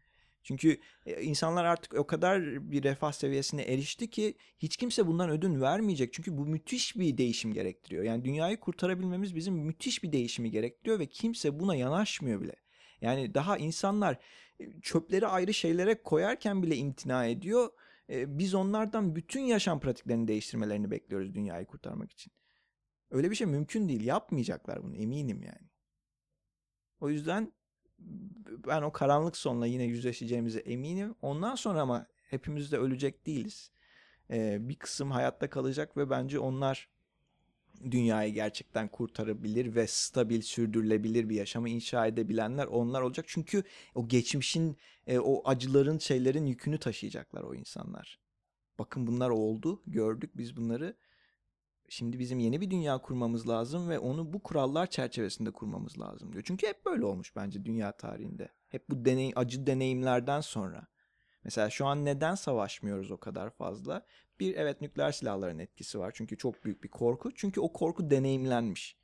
[0.47, 5.61] Çünkü e, insanlar artık o kadar bir refah seviyesine erişti ki hiç kimse bundan ödün
[5.61, 6.13] vermeyecek.
[6.13, 8.03] Çünkü bu müthiş bir değişim gerektiriyor.
[8.03, 12.55] Yani dünyayı kurtarabilmemiz bizim müthiş bir değişimi gerektiriyor ve kimse buna yanaşmıyor bile.
[13.01, 14.17] Yani daha insanlar
[14.59, 17.69] e, çöpleri ayrı şeylere koyarken bile imtina ediyor.
[18.09, 22.33] E, Biz onlardan bütün yaşam pratiklerini değiştirmelerini bekliyoruz dünyayı kurtarmak için.
[23.11, 24.05] Öyle bir şey mümkün değil.
[24.05, 25.69] Yapmayacaklar bunu eminim yani.
[26.99, 27.53] O yüzden
[28.67, 31.15] ben o karanlık sonla yine yüzleşeceğimize eminim.
[31.21, 33.71] Ondan sonra ama hepimiz de ölecek değiliz.
[34.31, 36.89] Ee, bir kısım hayatta kalacak ve bence onlar
[37.91, 43.25] dünyayı gerçekten kurtarabilir ve stabil, sürdürülebilir bir yaşamı inşa edebilenler onlar olacak.
[43.27, 43.63] Çünkü
[43.95, 48.19] o geçmişin, e, o acıların, şeylerin yükünü taşıyacaklar o insanlar.
[48.79, 50.95] Bakın bunlar oldu, gördük biz bunları.
[51.89, 56.43] Şimdi bizim yeni bir dünya kurmamız lazım ve onu bu kurallar çerçevesinde kurmamız lazım diyor.
[56.47, 58.49] Çünkü hep böyle olmuş bence dünya tarihinde.
[58.69, 60.87] Hep bu deney, acı deneyimlerden sonra.
[61.43, 64.05] Mesela şu an neden savaşmıyoruz o kadar fazla?
[64.39, 66.11] Bir evet nükleer silahların etkisi var.
[66.15, 67.31] Çünkü çok büyük bir korku.
[67.35, 68.97] Çünkü o korku deneyimlenmiş.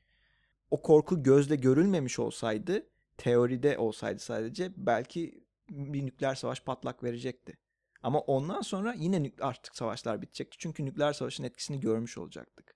[0.72, 7.58] O korku gözle görülmemiş olsaydı, teoride olsaydı sadece belki bir nükleer savaş patlak verecekti.
[8.04, 10.58] Ama ondan sonra yine artık savaşlar bitecekti.
[10.60, 12.73] Çünkü nükleer savaşın etkisini görmüş olacaktık.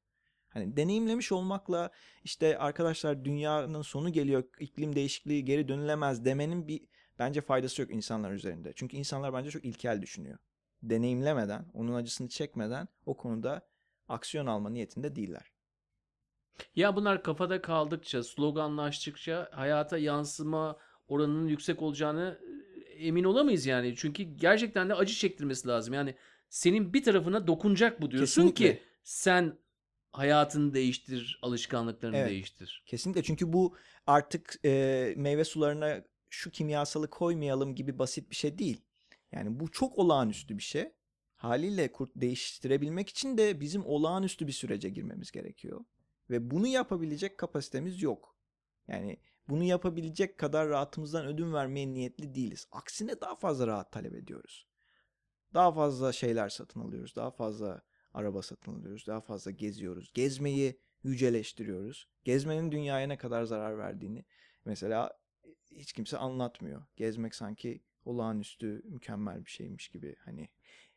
[0.57, 1.91] Hani deneyimlemiş olmakla
[2.23, 6.81] işte arkadaşlar dünyanın sonu geliyor, iklim değişikliği geri dönülemez demenin bir
[7.19, 8.73] bence faydası yok insanlar üzerinde.
[8.75, 10.37] Çünkü insanlar bence çok ilkel düşünüyor.
[10.83, 13.67] Deneyimlemeden, onun acısını çekmeden o konuda
[14.07, 15.51] aksiyon alma niyetinde değiller.
[16.75, 22.39] Ya bunlar kafada kaldıkça, sloganlaştıkça hayata yansıma oranının yüksek olacağını
[22.85, 23.95] e, emin olamayız yani.
[23.97, 25.93] Çünkü gerçekten de acı çektirmesi lazım.
[25.93, 26.15] Yani
[26.49, 28.77] senin bir tarafına dokunacak bu diyorsun Kesinlikle.
[28.77, 29.57] ki sen
[30.17, 32.29] hayatını değiştir, alışkanlıklarını Evet.
[32.29, 32.83] değiştir.
[32.85, 33.75] Kesinlikle çünkü bu
[34.07, 38.81] artık e, meyve sularına şu kimyasalı koymayalım gibi basit bir şey değil.
[39.31, 40.91] Yani bu çok olağanüstü bir şey.
[41.35, 45.85] Haliyle kurt değiştirebilmek için de bizim olağanüstü bir sürece girmemiz gerekiyor.
[46.29, 48.35] Ve bunu yapabilecek kapasitemiz yok.
[48.87, 49.17] Yani
[49.49, 52.67] bunu yapabilecek kadar rahatımızdan ödün vermeye niyetli değiliz.
[52.71, 54.67] Aksine daha fazla rahat talep ediyoruz.
[55.53, 57.15] Daha fazla şeyler satın alıyoruz.
[57.15, 57.81] Daha fazla
[58.17, 59.07] araba satın alıyoruz.
[59.07, 60.11] Daha fazla geziyoruz.
[60.13, 62.07] Gezmeyi yüceleştiriyoruz.
[62.23, 64.25] Gezmenin dünyaya ne kadar zarar verdiğini
[64.65, 65.19] mesela
[65.71, 66.85] hiç kimse anlatmıyor.
[66.95, 70.49] Gezmek sanki olağanüstü mükemmel bir şeymiş gibi hani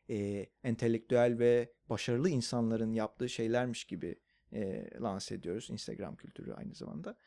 [0.09, 4.15] e, entelektüel ve başarılı insanların yaptığı şeylermiş gibi
[4.53, 5.69] e, lanse ediyoruz.
[5.69, 7.17] Instagram kültürü aynı zamanda.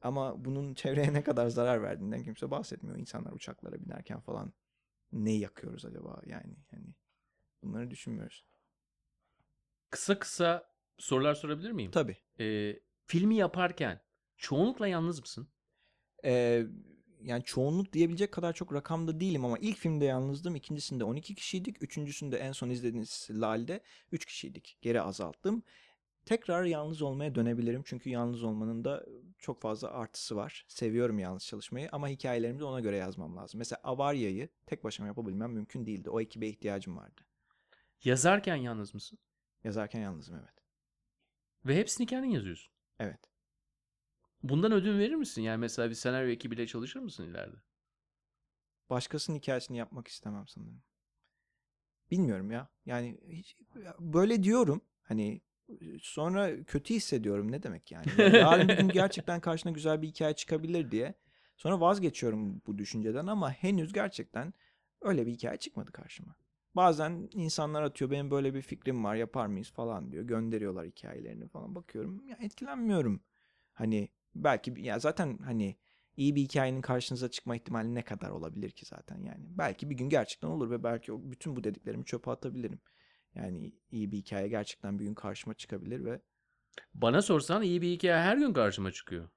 [0.00, 2.98] Ama bunun çevreye ne kadar zarar verdiğinden kimse bahsetmiyor.
[2.98, 4.52] İnsanlar uçaklara binerken falan
[5.12, 6.94] ne yakıyoruz acaba yani hani
[7.62, 8.44] bunları düşünmüyoruz.
[9.94, 11.90] Kısa kısa sorular sorabilir miyim?
[11.90, 12.16] Tabii.
[12.40, 14.00] Ee, filmi yaparken
[14.36, 15.48] çoğunlukla yalnız mısın?
[16.24, 16.66] Ee,
[17.22, 20.56] yani çoğunluk diyebilecek kadar çok rakamda değilim ama ilk filmde yalnızdım.
[20.56, 21.82] İkincisinde 12 kişiydik.
[21.82, 23.80] Üçüncüsünde en son izlediğiniz Lal'de
[24.12, 24.78] 3 kişiydik.
[24.82, 25.62] Geri azalttım.
[26.24, 27.82] Tekrar yalnız olmaya dönebilirim.
[27.84, 29.06] Çünkü yalnız olmanın da
[29.38, 30.64] çok fazla artısı var.
[30.68, 33.58] Seviyorum yalnız çalışmayı ama hikayelerimi de ona göre yazmam lazım.
[33.58, 36.10] Mesela Avarya'yı tek başıma yapabilmem mümkün değildi.
[36.10, 37.20] O ekibe ihtiyacım vardı.
[38.04, 39.18] Yazarken yalnız mısın?
[39.64, 40.64] Yazarken yalnızım evet.
[41.66, 42.72] Ve hepsini kendin yazıyorsun.
[42.98, 43.20] Evet.
[44.42, 45.42] Bundan ödün verir misin?
[45.42, 47.56] Yani mesela bir senaryo ekibiyle çalışır mısın ileride?
[48.90, 50.82] Başkasının hikayesini yapmak istemem sanırım.
[52.10, 52.68] Bilmiyorum ya.
[52.86, 53.56] Yani hiç,
[53.98, 54.80] böyle diyorum.
[55.02, 55.40] Hani
[56.00, 57.52] sonra kötü hissediyorum.
[57.52, 58.06] Ne demek yani?
[58.18, 61.14] Yarın bir gün gerçekten karşına güzel bir hikaye çıkabilir diye.
[61.56, 64.54] Sonra vazgeçiyorum bu düşünceden ama henüz gerçekten
[65.00, 66.36] öyle bir hikaye çıkmadı karşıma.
[66.76, 70.24] Bazen insanlar atıyor benim böyle bir fikrim var yapar mıyız falan diyor.
[70.24, 72.28] Gönderiyorlar hikayelerini falan bakıyorum.
[72.28, 73.20] Ya etkilenmiyorum.
[73.72, 75.76] Hani belki ya zaten hani
[76.16, 79.44] iyi bir hikayenin karşınıza çıkma ihtimali ne kadar olabilir ki zaten yani.
[79.48, 82.80] Belki bir gün gerçekten olur ve belki o bütün bu dediklerimi çöpe atabilirim.
[83.34, 86.20] Yani iyi bir hikaye gerçekten bir gün karşıma çıkabilir ve
[86.94, 89.28] Bana sorsan iyi bir hikaye her gün karşıma çıkıyor.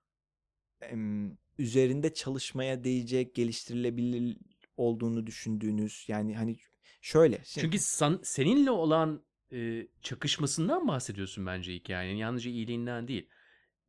[1.57, 4.37] üzerinde çalışmaya değecek, geliştirilebilir
[4.77, 6.57] olduğunu düşündüğünüz yani hani
[7.01, 7.41] şöyle.
[7.43, 9.23] şimdi- Çünkü san- seninle olan
[9.53, 12.17] e, çakışmasından bahsediyorsun bence hikayenin.
[12.17, 13.29] Yalnızca iyiliğinden değil.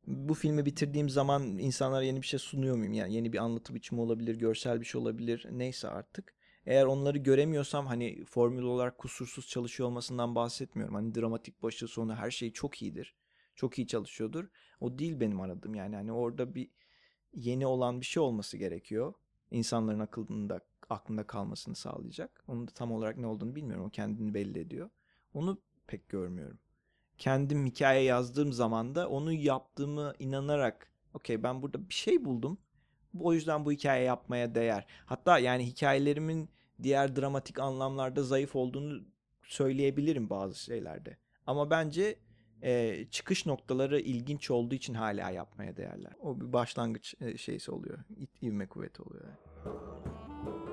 [0.07, 2.93] bu filmi bitirdiğim zaman insanlara yeni bir şey sunuyor muyum?
[2.93, 6.35] Yani yeni bir anlatı biçimi olabilir, görsel bir şey olabilir, neyse artık.
[6.65, 10.95] Eğer onları göremiyorsam hani formül olarak kusursuz çalışıyor olmasından bahsetmiyorum.
[10.95, 13.15] Hani dramatik başı sonu her şey çok iyidir.
[13.55, 14.45] Çok iyi çalışıyordur.
[14.79, 15.95] O değil benim aradığım yani.
[15.95, 16.69] Hani orada bir
[17.33, 19.13] yeni olan bir şey olması gerekiyor.
[19.51, 22.43] İnsanların akılında aklında kalmasını sağlayacak.
[22.47, 23.85] Onun da tam olarak ne olduğunu bilmiyorum.
[23.85, 24.89] O kendini belli ediyor.
[25.33, 26.59] Onu pek görmüyorum
[27.19, 32.57] kendim hikaye yazdığım zaman da onu yaptığımı inanarak okey ben burada bir şey buldum.
[33.19, 34.85] O yüzden bu hikaye yapmaya değer.
[35.05, 36.49] Hatta yani hikayelerimin
[36.83, 39.03] diğer dramatik anlamlarda zayıf olduğunu
[39.43, 41.17] söyleyebilirim bazı şeylerde.
[41.45, 42.19] Ama bence
[42.61, 46.13] e, çıkış noktaları ilginç olduğu için hala yapmaya değerler.
[46.19, 47.99] O bir başlangıç e, şeysi oluyor.
[48.41, 49.23] İvme kuvveti oluyor.
[49.25, 50.68] yani.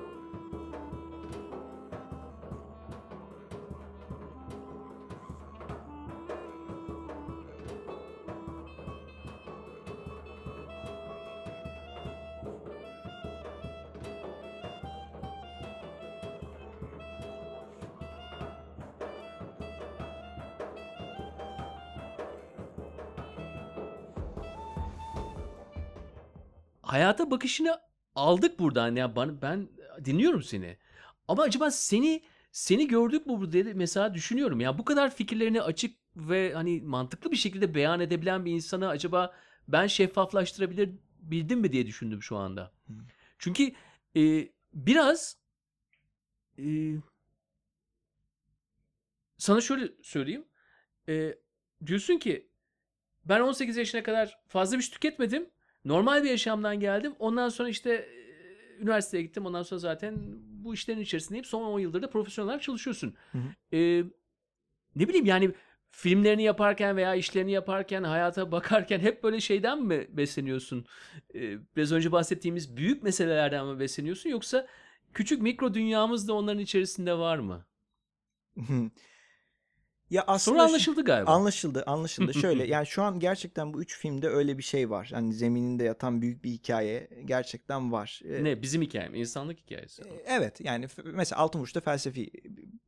[26.87, 27.79] Hayata bakışını
[28.15, 29.69] aldık buradan ya ben, ben
[30.05, 30.77] dinliyorum seni.
[31.27, 35.97] Ama acaba seni seni gördük mü burada dedi mesela düşünüyorum ya bu kadar fikirlerini açık
[36.15, 39.35] ve hani mantıklı bir şekilde beyan edebilen bir insana acaba
[39.67, 42.71] ben şeffaflaştırabilir bildim mi diye düşündüm şu anda.
[43.39, 43.71] Çünkü
[44.15, 45.37] e, biraz
[46.59, 46.65] e,
[49.37, 50.45] sana şöyle söyleyeyim.
[51.09, 51.35] E,
[51.85, 52.49] diyorsun ki
[53.25, 55.49] ben 18 yaşına kadar fazla bir şey tüketmedim.
[55.87, 57.13] Normal bir yaşamdan geldim.
[57.19, 59.45] Ondan sonra işte e, üniversiteye gittim.
[59.45, 60.15] Ondan sonra zaten
[60.63, 61.45] bu işlerin içerisindeyim.
[61.45, 63.13] Son 10 yıldır da profesyonel olarak çalışıyorsun.
[63.31, 63.77] Hı hı.
[63.77, 64.03] E,
[64.95, 65.51] ne bileyim yani
[65.91, 70.85] filmlerini yaparken veya işlerini yaparken, hayata bakarken hep böyle şeyden mi besleniyorsun?
[71.35, 74.29] E, biraz önce bahsettiğimiz büyük meselelerden mi besleniyorsun?
[74.29, 74.67] Yoksa
[75.13, 77.65] küçük mikro dünyamız da onların içerisinde var mı?
[80.09, 81.31] ya aslında Sonra anlaşıldı galiba.
[81.31, 82.33] Anlaşıldı, anlaşıldı.
[82.41, 85.09] Şöyle yani şu an gerçekten bu üç filmde öyle bir şey var.
[85.13, 88.21] Hani zemininde yatan büyük bir hikaye gerçekten var.
[88.25, 88.61] Ee, ne?
[88.61, 90.01] Bizim hikayem, insanlık hikayesi.
[90.03, 92.31] e, Evet yani f- mesela Altın Vuruş'ta felsefi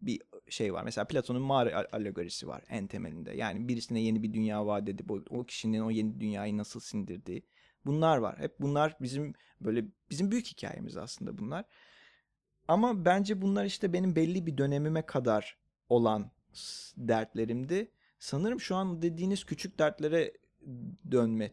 [0.01, 0.83] bir şey var.
[0.83, 3.31] Mesela Platon'un mağara al- alegorisi var en temelinde.
[3.37, 7.43] Yani birisine yeni bir dünya vaat edip o, o kişinin o yeni dünyayı nasıl sindirdiği.
[7.85, 8.39] Bunlar var.
[8.39, 11.65] Hep bunlar bizim böyle bizim büyük hikayemiz aslında bunlar.
[12.67, 15.57] Ama bence bunlar işte benim belli bir dönemime kadar
[15.89, 16.31] olan
[16.97, 17.91] dertlerimdi.
[18.19, 20.33] Sanırım şu an dediğiniz küçük dertlere
[21.11, 21.51] dönme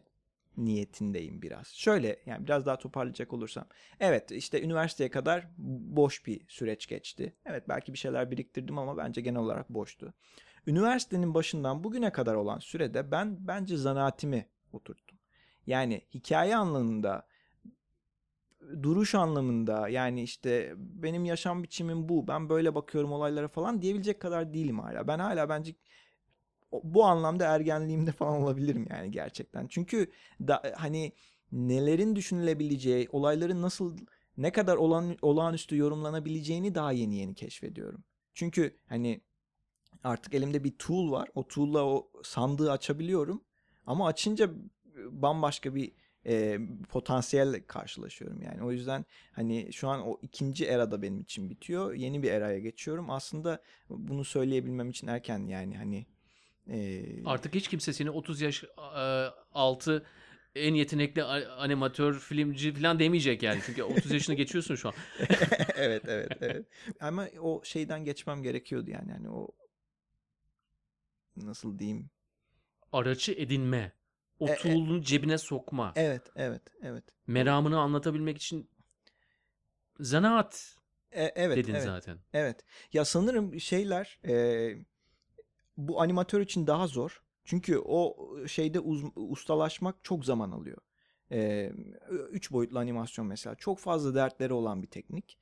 [0.57, 1.67] niyetindeyim biraz.
[1.67, 3.67] Şöyle yani biraz daha toparlayacak olursam.
[3.99, 7.35] Evet işte üniversiteye kadar boş bir süreç geçti.
[7.45, 10.13] Evet belki bir şeyler biriktirdim ama bence genel olarak boştu.
[10.67, 15.17] Üniversitenin başından bugüne kadar olan sürede ben bence zanaatimi oturttum.
[15.67, 17.27] Yani hikaye anlamında
[18.83, 24.53] duruş anlamında yani işte benim yaşam biçimim bu ben böyle bakıyorum olaylara falan diyebilecek kadar
[24.53, 25.07] değilim hala.
[25.07, 25.75] Ben hala bence
[26.83, 29.67] bu anlamda ergenliğimde falan olabilirim yani gerçekten.
[29.67, 31.13] Çünkü da, hani
[31.51, 33.97] nelerin düşünülebileceği, olayların nasıl
[34.37, 38.03] ne kadar olan olağanüstü yorumlanabileceğini daha yeni yeni keşfediyorum.
[38.33, 39.21] Çünkü hani
[40.03, 41.29] artık elimde bir tool var.
[41.35, 43.43] O tool'la o sandığı açabiliyorum.
[43.85, 44.51] Ama açınca
[44.95, 45.91] bambaşka bir
[46.27, 46.59] e,
[46.89, 48.63] potansiyelle karşılaşıyorum yani.
[48.63, 51.93] O yüzden hani şu an o ikinci erada benim için bitiyor.
[51.93, 53.09] Yeni bir eraya geçiyorum.
[53.09, 56.05] Aslında bunu söyleyebilmem için erken yani hani
[56.69, 58.67] e, Artık hiç kimse seni 30 yaş e,
[59.51, 60.05] altı
[60.55, 63.61] en yetenekli animatör, filmci falan demeyecek yani.
[63.65, 64.95] Çünkü 30 yaşını geçiyorsun şu an.
[65.75, 66.65] evet evet evet.
[66.99, 69.11] Ama o şeyden geçmem gerekiyordu yani.
[69.11, 69.47] Hani o
[71.35, 72.09] nasıl diyeyim?
[72.91, 73.91] Aracı edinme.
[74.39, 75.93] O E, e- tool'un cebine sokma.
[75.95, 77.03] Evet evet evet.
[77.27, 78.69] Meramını anlatabilmek için
[79.99, 80.75] zanaat
[81.11, 81.83] E, evet dedin evet.
[81.83, 82.17] zaten.
[82.33, 82.65] Evet.
[82.93, 84.75] Ya sanırım şeyler e,
[85.77, 87.23] bu animatör için daha zor.
[87.45, 88.15] Çünkü o
[88.47, 90.77] şeyde uz- ustalaşmak çok zaman alıyor.
[91.31, 91.71] E,
[92.31, 95.37] üç boyutlu animasyon mesela çok fazla dertleri olan bir teknik.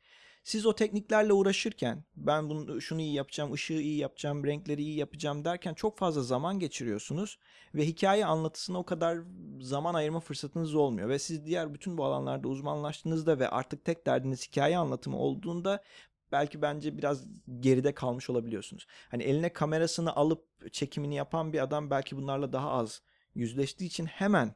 [0.45, 5.45] Siz o tekniklerle uğraşırken ben bunu şunu iyi yapacağım, ışığı iyi yapacağım, renkleri iyi yapacağım
[5.45, 7.39] derken çok fazla zaman geçiriyorsunuz
[7.75, 9.19] ve hikaye anlatısına o kadar
[9.61, 14.47] zaman ayırma fırsatınız olmuyor ve siz diğer bütün bu alanlarda uzmanlaştığınızda ve artık tek derdiniz
[14.47, 15.83] hikaye anlatımı olduğunda
[16.31, 17.25] belki bence biraz
[17.59, 18.87] geride kalmış olabiliyorsunuz.
[19.09, 23.01] Hani eline kamerasını alıp çekimini yapan bir adam belki bunlarla daha az
[23.35, 24.55] yüzleştiği için hemen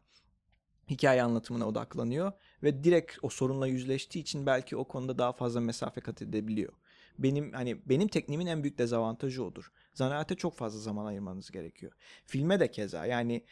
[0.90, 2.32] hikaye anlatımına odaklanıyor
[2.64, 6.74] ve direkt o sorunla yüzleştiği için belki o konuda daha fazla mesafe kat edebiliyor.
[7.20, 9.72] Benim hani benim tekniğimin en büyük dezavantajı odur.
[9.94, 11.92] Zanaate çok fazla zaman ayırmanız gerekiyor.
[12.26, 13.44] Filme de keza yani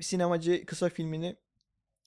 [0.00, 1.36] sinemacı kısa filmini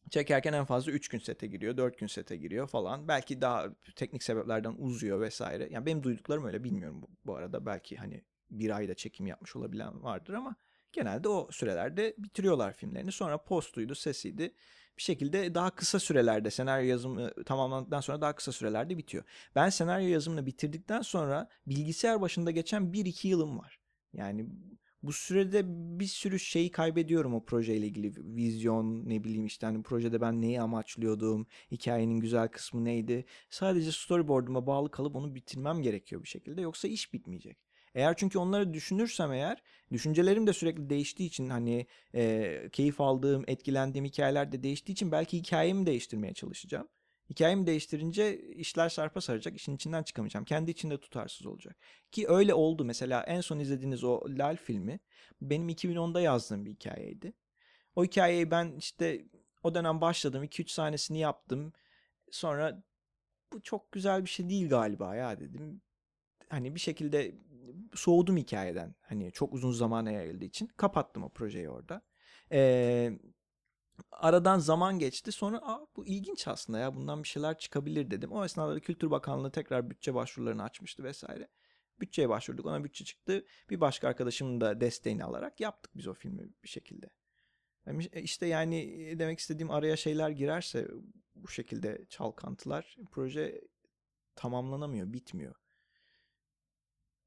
[0.10, 3.08] çekerken en fazla 3 gün sete giriyor, 4 gün sete giriyor falan.
[3.08, 5.70] Belki daha teknik sebeplerden uzuyor vesaire.
[5.72, 7.66] Yani benim duyduklarım öyle bilmiyorum bu, bu arada.
[7.66, 8.22] Belki hani
[8.52, 10.56] bir ayda çekim yapmış olabilen vardır ama
[10.94, 13.12] genelde o sürelerde bitiriyorlar filmlerini.
[13.12, 14.54] Sonra postuydu, sesiydi.
[14.98, 19.24] Bir şekilde daha kısa sürelerde senaryo yazımı tamamlandıktan sonra daha kısa sürelerde bitiyor.
[19.56, 23.80] Ben senaryo yazımını bitirdikten sonra bilgisayar başında geçen 1-2 yılım var.
[24.14, 24.46] Yani
[25.04, 25.64] Bu sürede
[26.00, 28.12] bir sürü şeyi kaybediyorum o projeyle ilgili.
[28.36, 33.26] Vizyon ne bileyim işte hani projede ben neyi amaçlıyordum, hikayenin güzel kısmı neydi.
[33.50, 36.62] Sadece storyboard'uma bağlı kalıp onu bitirmem gerekiyor bir şekilde.
[36.62, 37.69] Yoksa iş bitmeyecek.
[38.00, 44.06] Eğer çünkü onları düşünürsem eğer düşüncelerim de sürekli değiştiği için hani e, keyif aldığım, etkilendiğim
[44.06, 46.88] hikayeler de değiştiği için belki hikayemi değiştirmeye çalışacağım.
[47.30, 49.56] Hikayemi değiştirince işler sarpa saracak.
[49.56, 50.46] işin içinden çıkamayacağım.
[50.46, 51.78] Kendi içinde tutarsız olacak.
[52.12, 52.86] Ki öyle oldu.
[52.86, 55.00] Mesela en son izlediğiniz o Lal filmi
[55.42, 57.34] benim 2010'da yazdığım bir hikayeydi.
[57.96, 59.26] O hikayeyi ben işte
[59.64, 60.44] o dönem başladım.
[60.44, 61.74] 2-3 sahnesini yaptım.
[62.32, 62.84] Sonra
[63.54, 65.82] bu çok güzel bir şey değil galiba ya dedim.
[66.50, 67.36] Hani bir şekilde
[67.94, 68.96] soğudum hikayeden.
[69.02, 70.68] Hani çok uzun zamana yayıldığı için.
[70.78, 72.02] Kapattım o projeyi orada.
[72.52, 73.20] Eee
[74.12, 75.32] aradan zaman geçti.
[75.32, 78.32] Sonra Aa, bu ilginç aslında ya bundan bir şeyler çıkabilir dedim.
[78.32, 81.48] O esnada da Kültür Bakanlığı tekrar bütçe başvurularını açmıştı vesaire.
[82.00, 83.46] Bütçeye başvurduk ona bütçe çıktı.
[83.70, 87.10] Bir başka arkadaşımın da desteğini alarak yaptık biz o filmi bir şekilde.
[87.86, 88.86] Yani işte yani
[89.20, 90.88] demek istediğim araya şeyler girerse
[91.36, 93.62] bu şekilde çalkantılar proje
[94.36, 95.56] tamamlanamıyor, bitmiyor.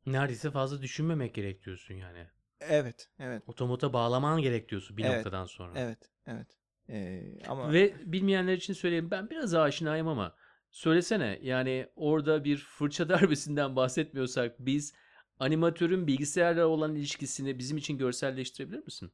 [0.06, 2.26] Neredeyse fazla düşünmemek gerek diyorsun yani.
[2.60, 3.42] Evet, evet.
[3.46, 5.74] Otomota bağlaman gerek diyorsun bir Evet, noktadan sonra.
[5.74, 6.56] Evet, evet.
[6.88, 10.34] Ee, ama Ve bilmeyenler için söyleyeyim ben biraz aşinayım ama
[10.70, 14.94] söylesene yani orada bir fırça darbesinden bahsetmiyorsak biz
[15.38, 19.12] animatörün bilgisayarla olan ilişkisini bizim için görselleştirebilir misin?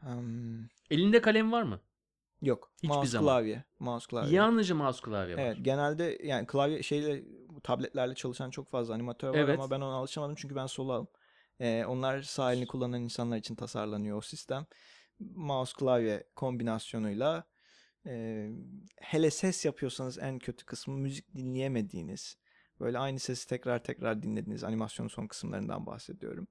[0.00, 1.80] hmm, Elinde kalem var mı?
[2.42, 2.72] Yok.
[2.76, 3.26] Hiçbir mouse zaman.
[3.26, 4.34] klavye, mouse klavye.
[4.34, 5.42] Yalnızca mouse klavye var.
[5.42, 7.24] Evet genelde yani klavye şeyle
[7.62, 9.58] tabletlerle çalışan çok fazla animatör var Evet.
[9.58, 11.08] ama ben ona alışamadım çünkü ben solağım.
[11.60, 14.66] Ee, onlar sağ elini kullanan insanlar için tasarlanıyor o sistem.
[15.20, 17.44] Mouse klavye kombinasyonuyla
[18.06, 18.48] e,
[19.00, 22.36] hele ses yapıyorsanız en kötü kısmı müzik dinleyemediğiniz
[22.80, 26.48] böyle aynı sesi tekrar tekrar dinlediğiniz animasyonun son kısımlarından bahsediyorum.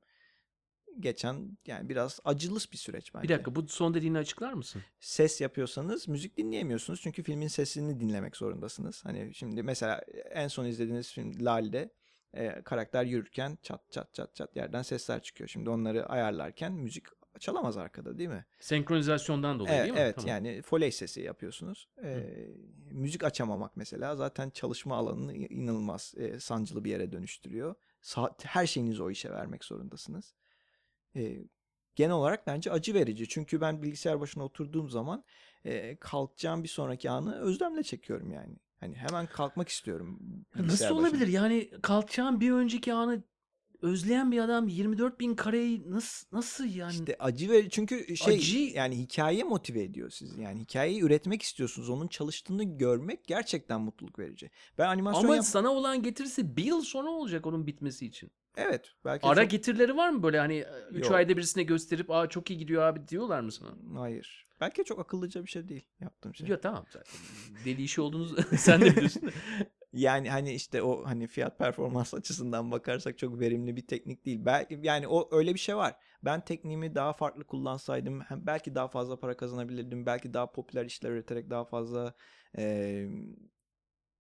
[0.99, 4.81] Geçen yani biraz acılı bir süreç bence Bir dakika bu son dediğini açıklar mısın?
[4.99, 7.01] ses yapıyorsanız müzik dinleyemiyorsunuz.
[7.01, 9.05] Çünkü filmin sesini dinlemek zorundasınız.
[9.05, 10.01] Hani şimdi mesela
[10.31, 11.89] en son izlediğiniz film Lal'de
[12.33, 15.47] e, karakter yürürken çat çat çat çat yerden sesler çıkıyor.
[15.47, 17.05] Şimdi onları ayarlarken müzik
[17.39, 18.45] çalamaz arkada değil mi?
[18.59, 19.99] Senkronizasyondan dolayı Evet, değil mi?
[19.99, 20.29] evet Tamam.
[20.29, 21.87] yani foley sesi yapıyorsunuz.
[22.03, 22.29] E,
[22.91, 27.75] müzik açamamak mesela zaten çalışma alanını inanılmaz e, sancılı bir yere dönüştürüyor.
[28.03, 30.33] Sa- her şeyinizi o işe vermek zorundasınız.
[31.15, 31.37] E,
[31.95, 33.29] genel olarak bence acı verici.
[33.29, 35.23] Çünkü ben bilgisayar başına oturduğum zaman
[35.65, 38.55] e, kalkacağım bir sonraki anı özlemle çekiyorum yani.
[38.79, 40.19] Hani hemen kalkmak istiyorum.
[40.55, 40.93] Nasıl başına.
[40.99, 41.27] olabilir?
[41.27, 43.23] Yani kalkacağın bir önceki anı
[43.81, 46.93] özleyen bir adam 24 bin kareyi nasıl nasıl yani?
[46.93, 50.41] İşte acı verici çünkü şey Acı- yani hikaye motive ediyor sizi.
[50.41, 51.89] Yani hikayeyi üretmek istiyorsunuz.
[51.89, 54.49] Onun çalıştığını görmek gerçekten mutluluk verici.
[54.77, 58.31] Ben animasyon Ama yap- sana olan getirisi bir yıl sonra olacak onun bitmesi için.
[58.57, 58.91] Evet.
[59.05, 61.13] Belki Ara çok- getirileri var mı böyle hani 3 Yok.
[61.15, 63.69] ayda birisine gösterip aa çok iyi gidiyor abi diyorlar mı sana?
[64.01, 64.47] Hayır.
[64.61, 66.47] Belki çok akıllıca bir şey değil yaptığım şey.
[66.47, 67.13] Ya tamam zaten
[67.65, 69.21] deli işi olduğunuzu sen de biliyorsun.
[69.27, 69.31] da.
[69.93, 74.39] Yani hani işte o hani fiyat performans açısından bakarsak çok verimli bir teknik değil.
[74.45, 75.95] Belki yani o öyle bir şey var.
[76.23, 80.05] Ben tekniğimi daha farklı kullansaydım hem belki daha fazla para kazanabilirdim.
[80.05, 82.13] Belki daha popüler işler üreterek daha fazla
[82.57, 83.05] e,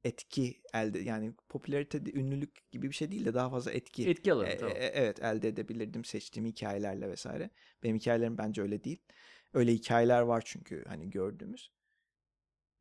[0.03, 4.09] etki elde yani popülarite de ünlülük gibi bir şey değil de daha fazla etki.
[4.09, 4.75] Etki alanı E, tamam.
[4.77, 7.49] e, evet elde edebilirdim seçtiğim hikayelerle vesaire.
[7.83, 8.99] Benim hikayelerim bence öyle değil.
[9.53, 11.71] Öyle hikayeler var çünkü hani gördüğümüz.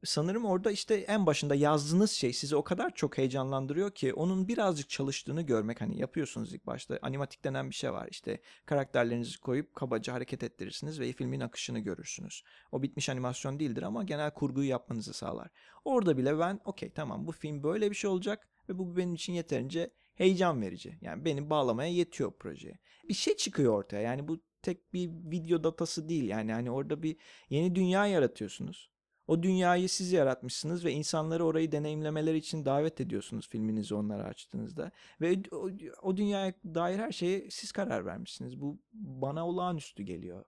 [0.05, 4.89] Sanırım orada işte en başında yazdığınız şey sizi o kadar çok heyecanlandırıyor ki onun birazcık
[4.89, 10.13] çalıştığını görmek hani yapıyorsunuz ilk başta animatik denen bir şey var işte karakterlerinizi koyup kabaca
[10.13, 12.43] hareket ettirirsiniz ve filmin akışını görürsünüz.
[12.73, 15.49] O bitmiş animasyon değildir ama genel kurguyu yapmanızı sağlar.
[15.85, 19.33] Orada bile ben okey tamam bu film böyle bir şey olacak ve bu benim için
[19.33, 20.99] yeterince heyecan verici.
[21.01, 22.79] Yani beni bağlamaya yetiyor projeye.
[23.09, 27.17] Bir şey çıkıyor ortaya yani bu tek bir video datası değil yani hani orada bir
[27.51, 28.90] yeni dünya yaratıyorsunuz.
[29.31, 34.91] O dünyayı siz yaratmışsınız ve insanları orayı deneyimlemeleri için davet ediyorsunuz filminizi onlara açtığınızda.
[35.21, 35.71] Ve o,
[36.03, 38.61] o dünyaya dair her şeye siz karar vermişsiniz.
[38.61, 40.45] Bu bana olağanüstü geliyor.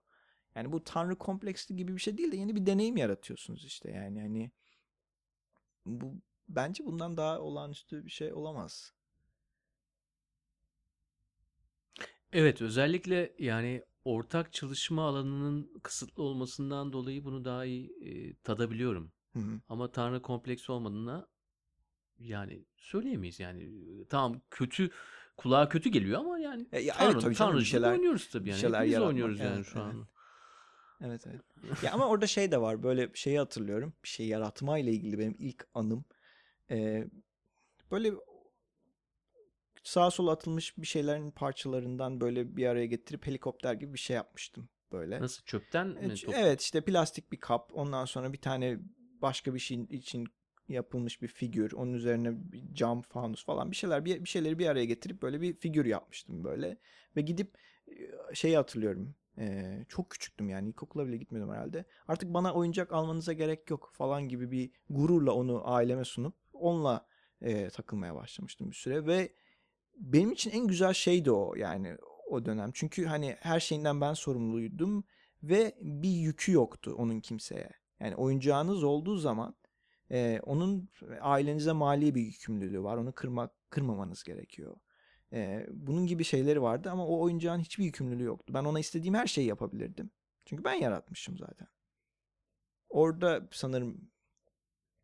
[0.55, 3.91] Yani bu tanrı kompleksli gibi bir şey değil de yeni bir deneyim yaratıyorsunuz işte.
[3.91, 4.51] Yani hani
[5.85, 6.13] bu
[6.49, 8.93] bence bundan daha olağanüstü bir şey olamaz.
[12.33, 19.11] Evet özellikle yani ortak çalışma alanının kısıtlı olmasından dolayı bunu daha iyi e, tadabiliyorum.
[19.33, 19.59] Hı hı.
[19.69, 21.27] Ama Tanrı kompleksi olmadığına
[22.19, 23.63] yani söyleyemeyiz yani.
[23.63, 24.89] E, Tamam kötü
[25.37, 28.59] kulağa kötü geliyor ama yani E, ya evet Tanrı, tabii canım, şeyler- oynuyoruz tabii yani.
[28.59, 29.87] şeyler Hepimiz oynuyoruz yani evet, şu evet.
[29.95, 30.07] an.
[31.01, 31.41] Evet evet.
[31.83, 32.83] ya ama orada şey de var.
[32.83, 33.93] Böyle şeyi hatırlıyorum.
[34.03, 36.05] Bir şey yaratma ile ilgili benim ilk anım.
[36.71, 37.07] Ee,
[37.91, 38.13] böyle
[39.83, 44.69] sağa sola atılmış bir şeylerin parçalarından böyle bir araya getirip helikopter gibi bir şey yapmıştım
[44.91, 45.21] böyle.
[45.21, 46.13] Nasıl çöpten E, mi?
[46.15, 48.79] top- Evet işte plastik bir kap ondan sonra bir tane
[49.21, 50.27] başka bir şeyin için
[50.67, 54.67] yapılmış bir figür onun üzerine bir cam fanus falan bir şeyler bir, bir şeyleri bir
[54.67, 56.77] araya getirip böyle bir figür yapmıştım böyle
[57.15, 57.57] ve gidip
[57.87, 63.33] e, şeyi hatırlıyorum e, çok küçüktüm yani ilkokula bile gitmedim herhalde artık bana oyuncak almanıza
[63.33, 67.05] gerek yok falan gibi bir gururla onu aileme sunup onunla
[67.41, 69.33] e, takılmaya başlamıştım bir süre ve
[69.95, 71.97] benim için en güzel şeydi o yani
[72.29, 75.03] o dönem çünkü hani her şeyinden ben sorumluydum
[75.43, 77.69] ve bir yükü yoktu onun kimseye.
[77.99, 79.55] Yani oyuncağınız olduğu zaman
[80.11, 80.89] e, onun
[81.21, 82.97] ailenize mali bir yükümlülüğü var.
[82.97, 84.75] Onu kırmak kırmamanız gerekiyor.
[85.33, 88.53] E, bunun gibi şeyleri vardı ama o oyuncağın hiçbir yükümlülüğü yoktu.
[88.53, 90.11] Ben ona istediğim her şeyi yapabilirdim.
[90.45, 91.67] Çünkü ben yaratmışım zaten.
[92.89, 94.12] Orada sanırım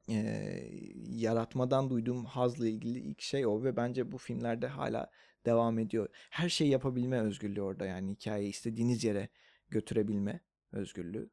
[0.09, 0.63] e,
[1.09, 5.11] yaratmadan duyduğum hazla ilgili ilk şey o ve bence bu filmlerde hala
[5.45, 6.09] devam ediyor.
[6.29, 9.29] Her şeyi yapabilme özgürlüğü orada yani hikayeyi istediğiniz yere
[9.69, 10.39] götürebilme
[10.71, 11.29] özgürlüğü.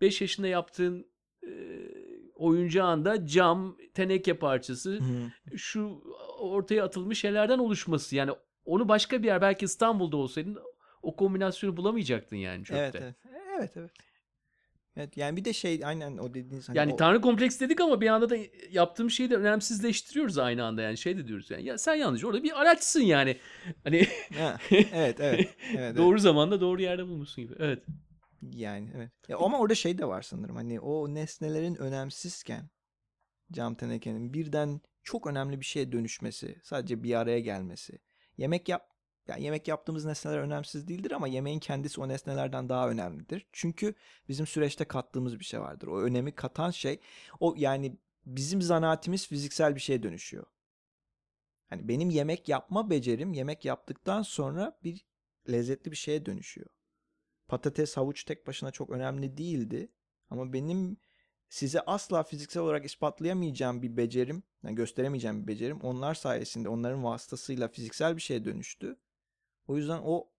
[0.00, 1.06] 5 yaşında yaptığın
[1.42, 1.50] e,
[2.34, 5.00] oyuncağında cam, teneke parçası,
[5.56, 6.02] şu
[6.38, 8.16] ortaya atılmış şeylerden oluşması.
[8.16, 8.30] Yani
[8.64, 10.58] onu başka bir yer belki İstanbul'da olsaydın
[11.02, 12.80] o kombinasyonu bulamayacaktın yani çöpte.
[12.82, 13.14] Evet, evet.
[13.56, 13.90] Evet, evet.
[15.00, 18.00] Evet, yani bir de şey aynen o dediğiniz hani Yani o- tanrı kompleks dedik ama
[18.00, 18.36] bir anda da
[18.70, 22.42] yaptığım şeyi de önemsizleştiriyoruz aynı anda yani şey de diyoruz yani ya sen yalnızca orada
[22.42, 23.36] bir araçsın yani
[23.84, 24.06] hani
[24.38, 24.56] Ha,
[24.92, 25.48] evet, evet.
[25.76, 27.82] evet, doğru zamanda doğru yerde bulmuşsun gibi evet
[28.42, 29.10] Yani evet.
[29.28, 30.56] Ya ama orada şey de var sanırım.
[30.56, 32.70] Hani o nesnelerin önemsizken
[33.52, 37.98] cam tenekenin birden çok önemli bir şeye dönüşmesi, sadece bir araya gelmesi.
[38.38, 38.89] Yemek yap
[39.28, 43.46] yani yemek yaptığımız nesneler önemsiz değildir ama yemeğin kendisi o nesnelerden daha önemlidir.
[43.52, 43.94] Çünkü
[44.28, 45.86] bizim süreçte kattığımız bir şey vardır.
[45.86, 47.00] O önemi katan şey
[47.40, 47.96] o yani
[48.26, 50.46] bizim zanaatimiz fiziksel bir şeye dönüşüyor.
[51.68, 55.04] Hani benim yemek yapma becerim yemek yaptıktan sonra bir
[55.48, 56.70] lezzetli bir şeye dönüşüyor
[57.50, 59.88] patates, havuç tek başına çok önemli değildi.
[60.30, 60.96] Ama benim
[61.48, 67.68] size asla fiziksel olarak ispatlayamayacağım bir becerim, yani gösteremeyeceğim bir becerim onlar sayesinde, onların vasıtasıyla
[67.68, 68.96] fiziksel bir şeye dönüştü.
[69.66, 70.30] O yüzden o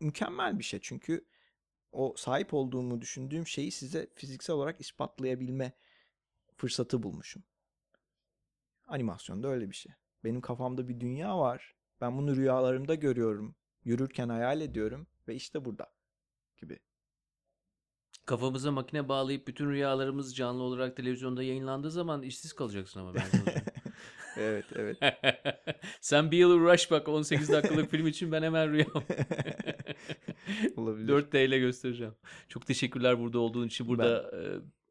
[0.00, 0.80] mükemmel bir şey.
[0.82, 1.26] Çünkü
[1.92, 5.72] o sahip olduğumu düşündüğüm şeyi size fiziksel olarak ispatlayabilme
[6.56, 7.44] fırsatı bulmuşum.
[8.86, 9.92] Animasyonda öyle bir şey.
[10.24, 11.74] Benim kafamda bir dünya var.
[12.00, 13.54] Ben bunu rüyalarımda görüyorum.
[13.84, 15.92] Yürürken hayal ediyorum ve işte burada
[16.56, 16.78] gibi.
[18.26, 23.22] kafamıza makine bağlayıp bütün rüyalarımız canlı olarak televizyonda yayınlandığı zaman işsiz kalacaksın ama ben.
[24.40, 24.96] Evet, evet.
[26.00, 28.88] sen bir yıl uğraş bak 18 dakikalık film için ben hemen rüyam
[30.76, 31.08] Olabilir.
[31.08, 32.14] 4D ile göstereceğim
[32.48, 34.40] çok teşekkürler burada olduğun için burada e,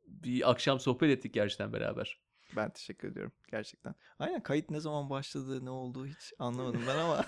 [0.08, 2.20] bir akşam sohbet ettik gerçekten beraber
[2.56, 3.96] Ben teşekkür ediyorum gerçekten.
[4.20, 7.26] Aynen kayıt ne zaman başladı, ne oldu hiç anlamadım ben ama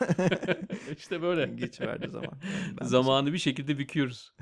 [0.98, 2.34] işte böyle geçiverdi zaman.
[2.82, 4.34] Ben zamanı bir şekilde büküyoruz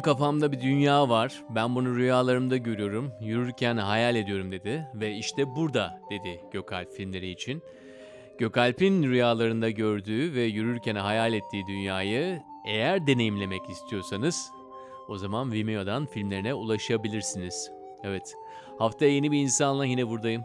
[0.00, 1.42] Benim kafamda bir dünya var.
[1.50, 3.12] Ben bunu rüyalarımda görüyorum.
[3.20, 4.88] Yürürken hayal ediyorum dedi.
[4.94, 7.62] Ve işte burada dedi Gökalp filmleri için.
[8.38, 14.50] Gökalp'in rüyalarında gördüğü ve yürürken hayal ettiği dünyayı eğer deneyimlemek istiyorsanız
[15.08, 17.70] o zaman Vimeo'dan filmlerine ulaşabilirsiniz.
[18.04, 18.34] Evet.
[18.78, 20.44] Haftaya yeni bir insanla yine buradayım.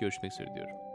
[0.00, 0.87] Görüşmek üzere diyorum.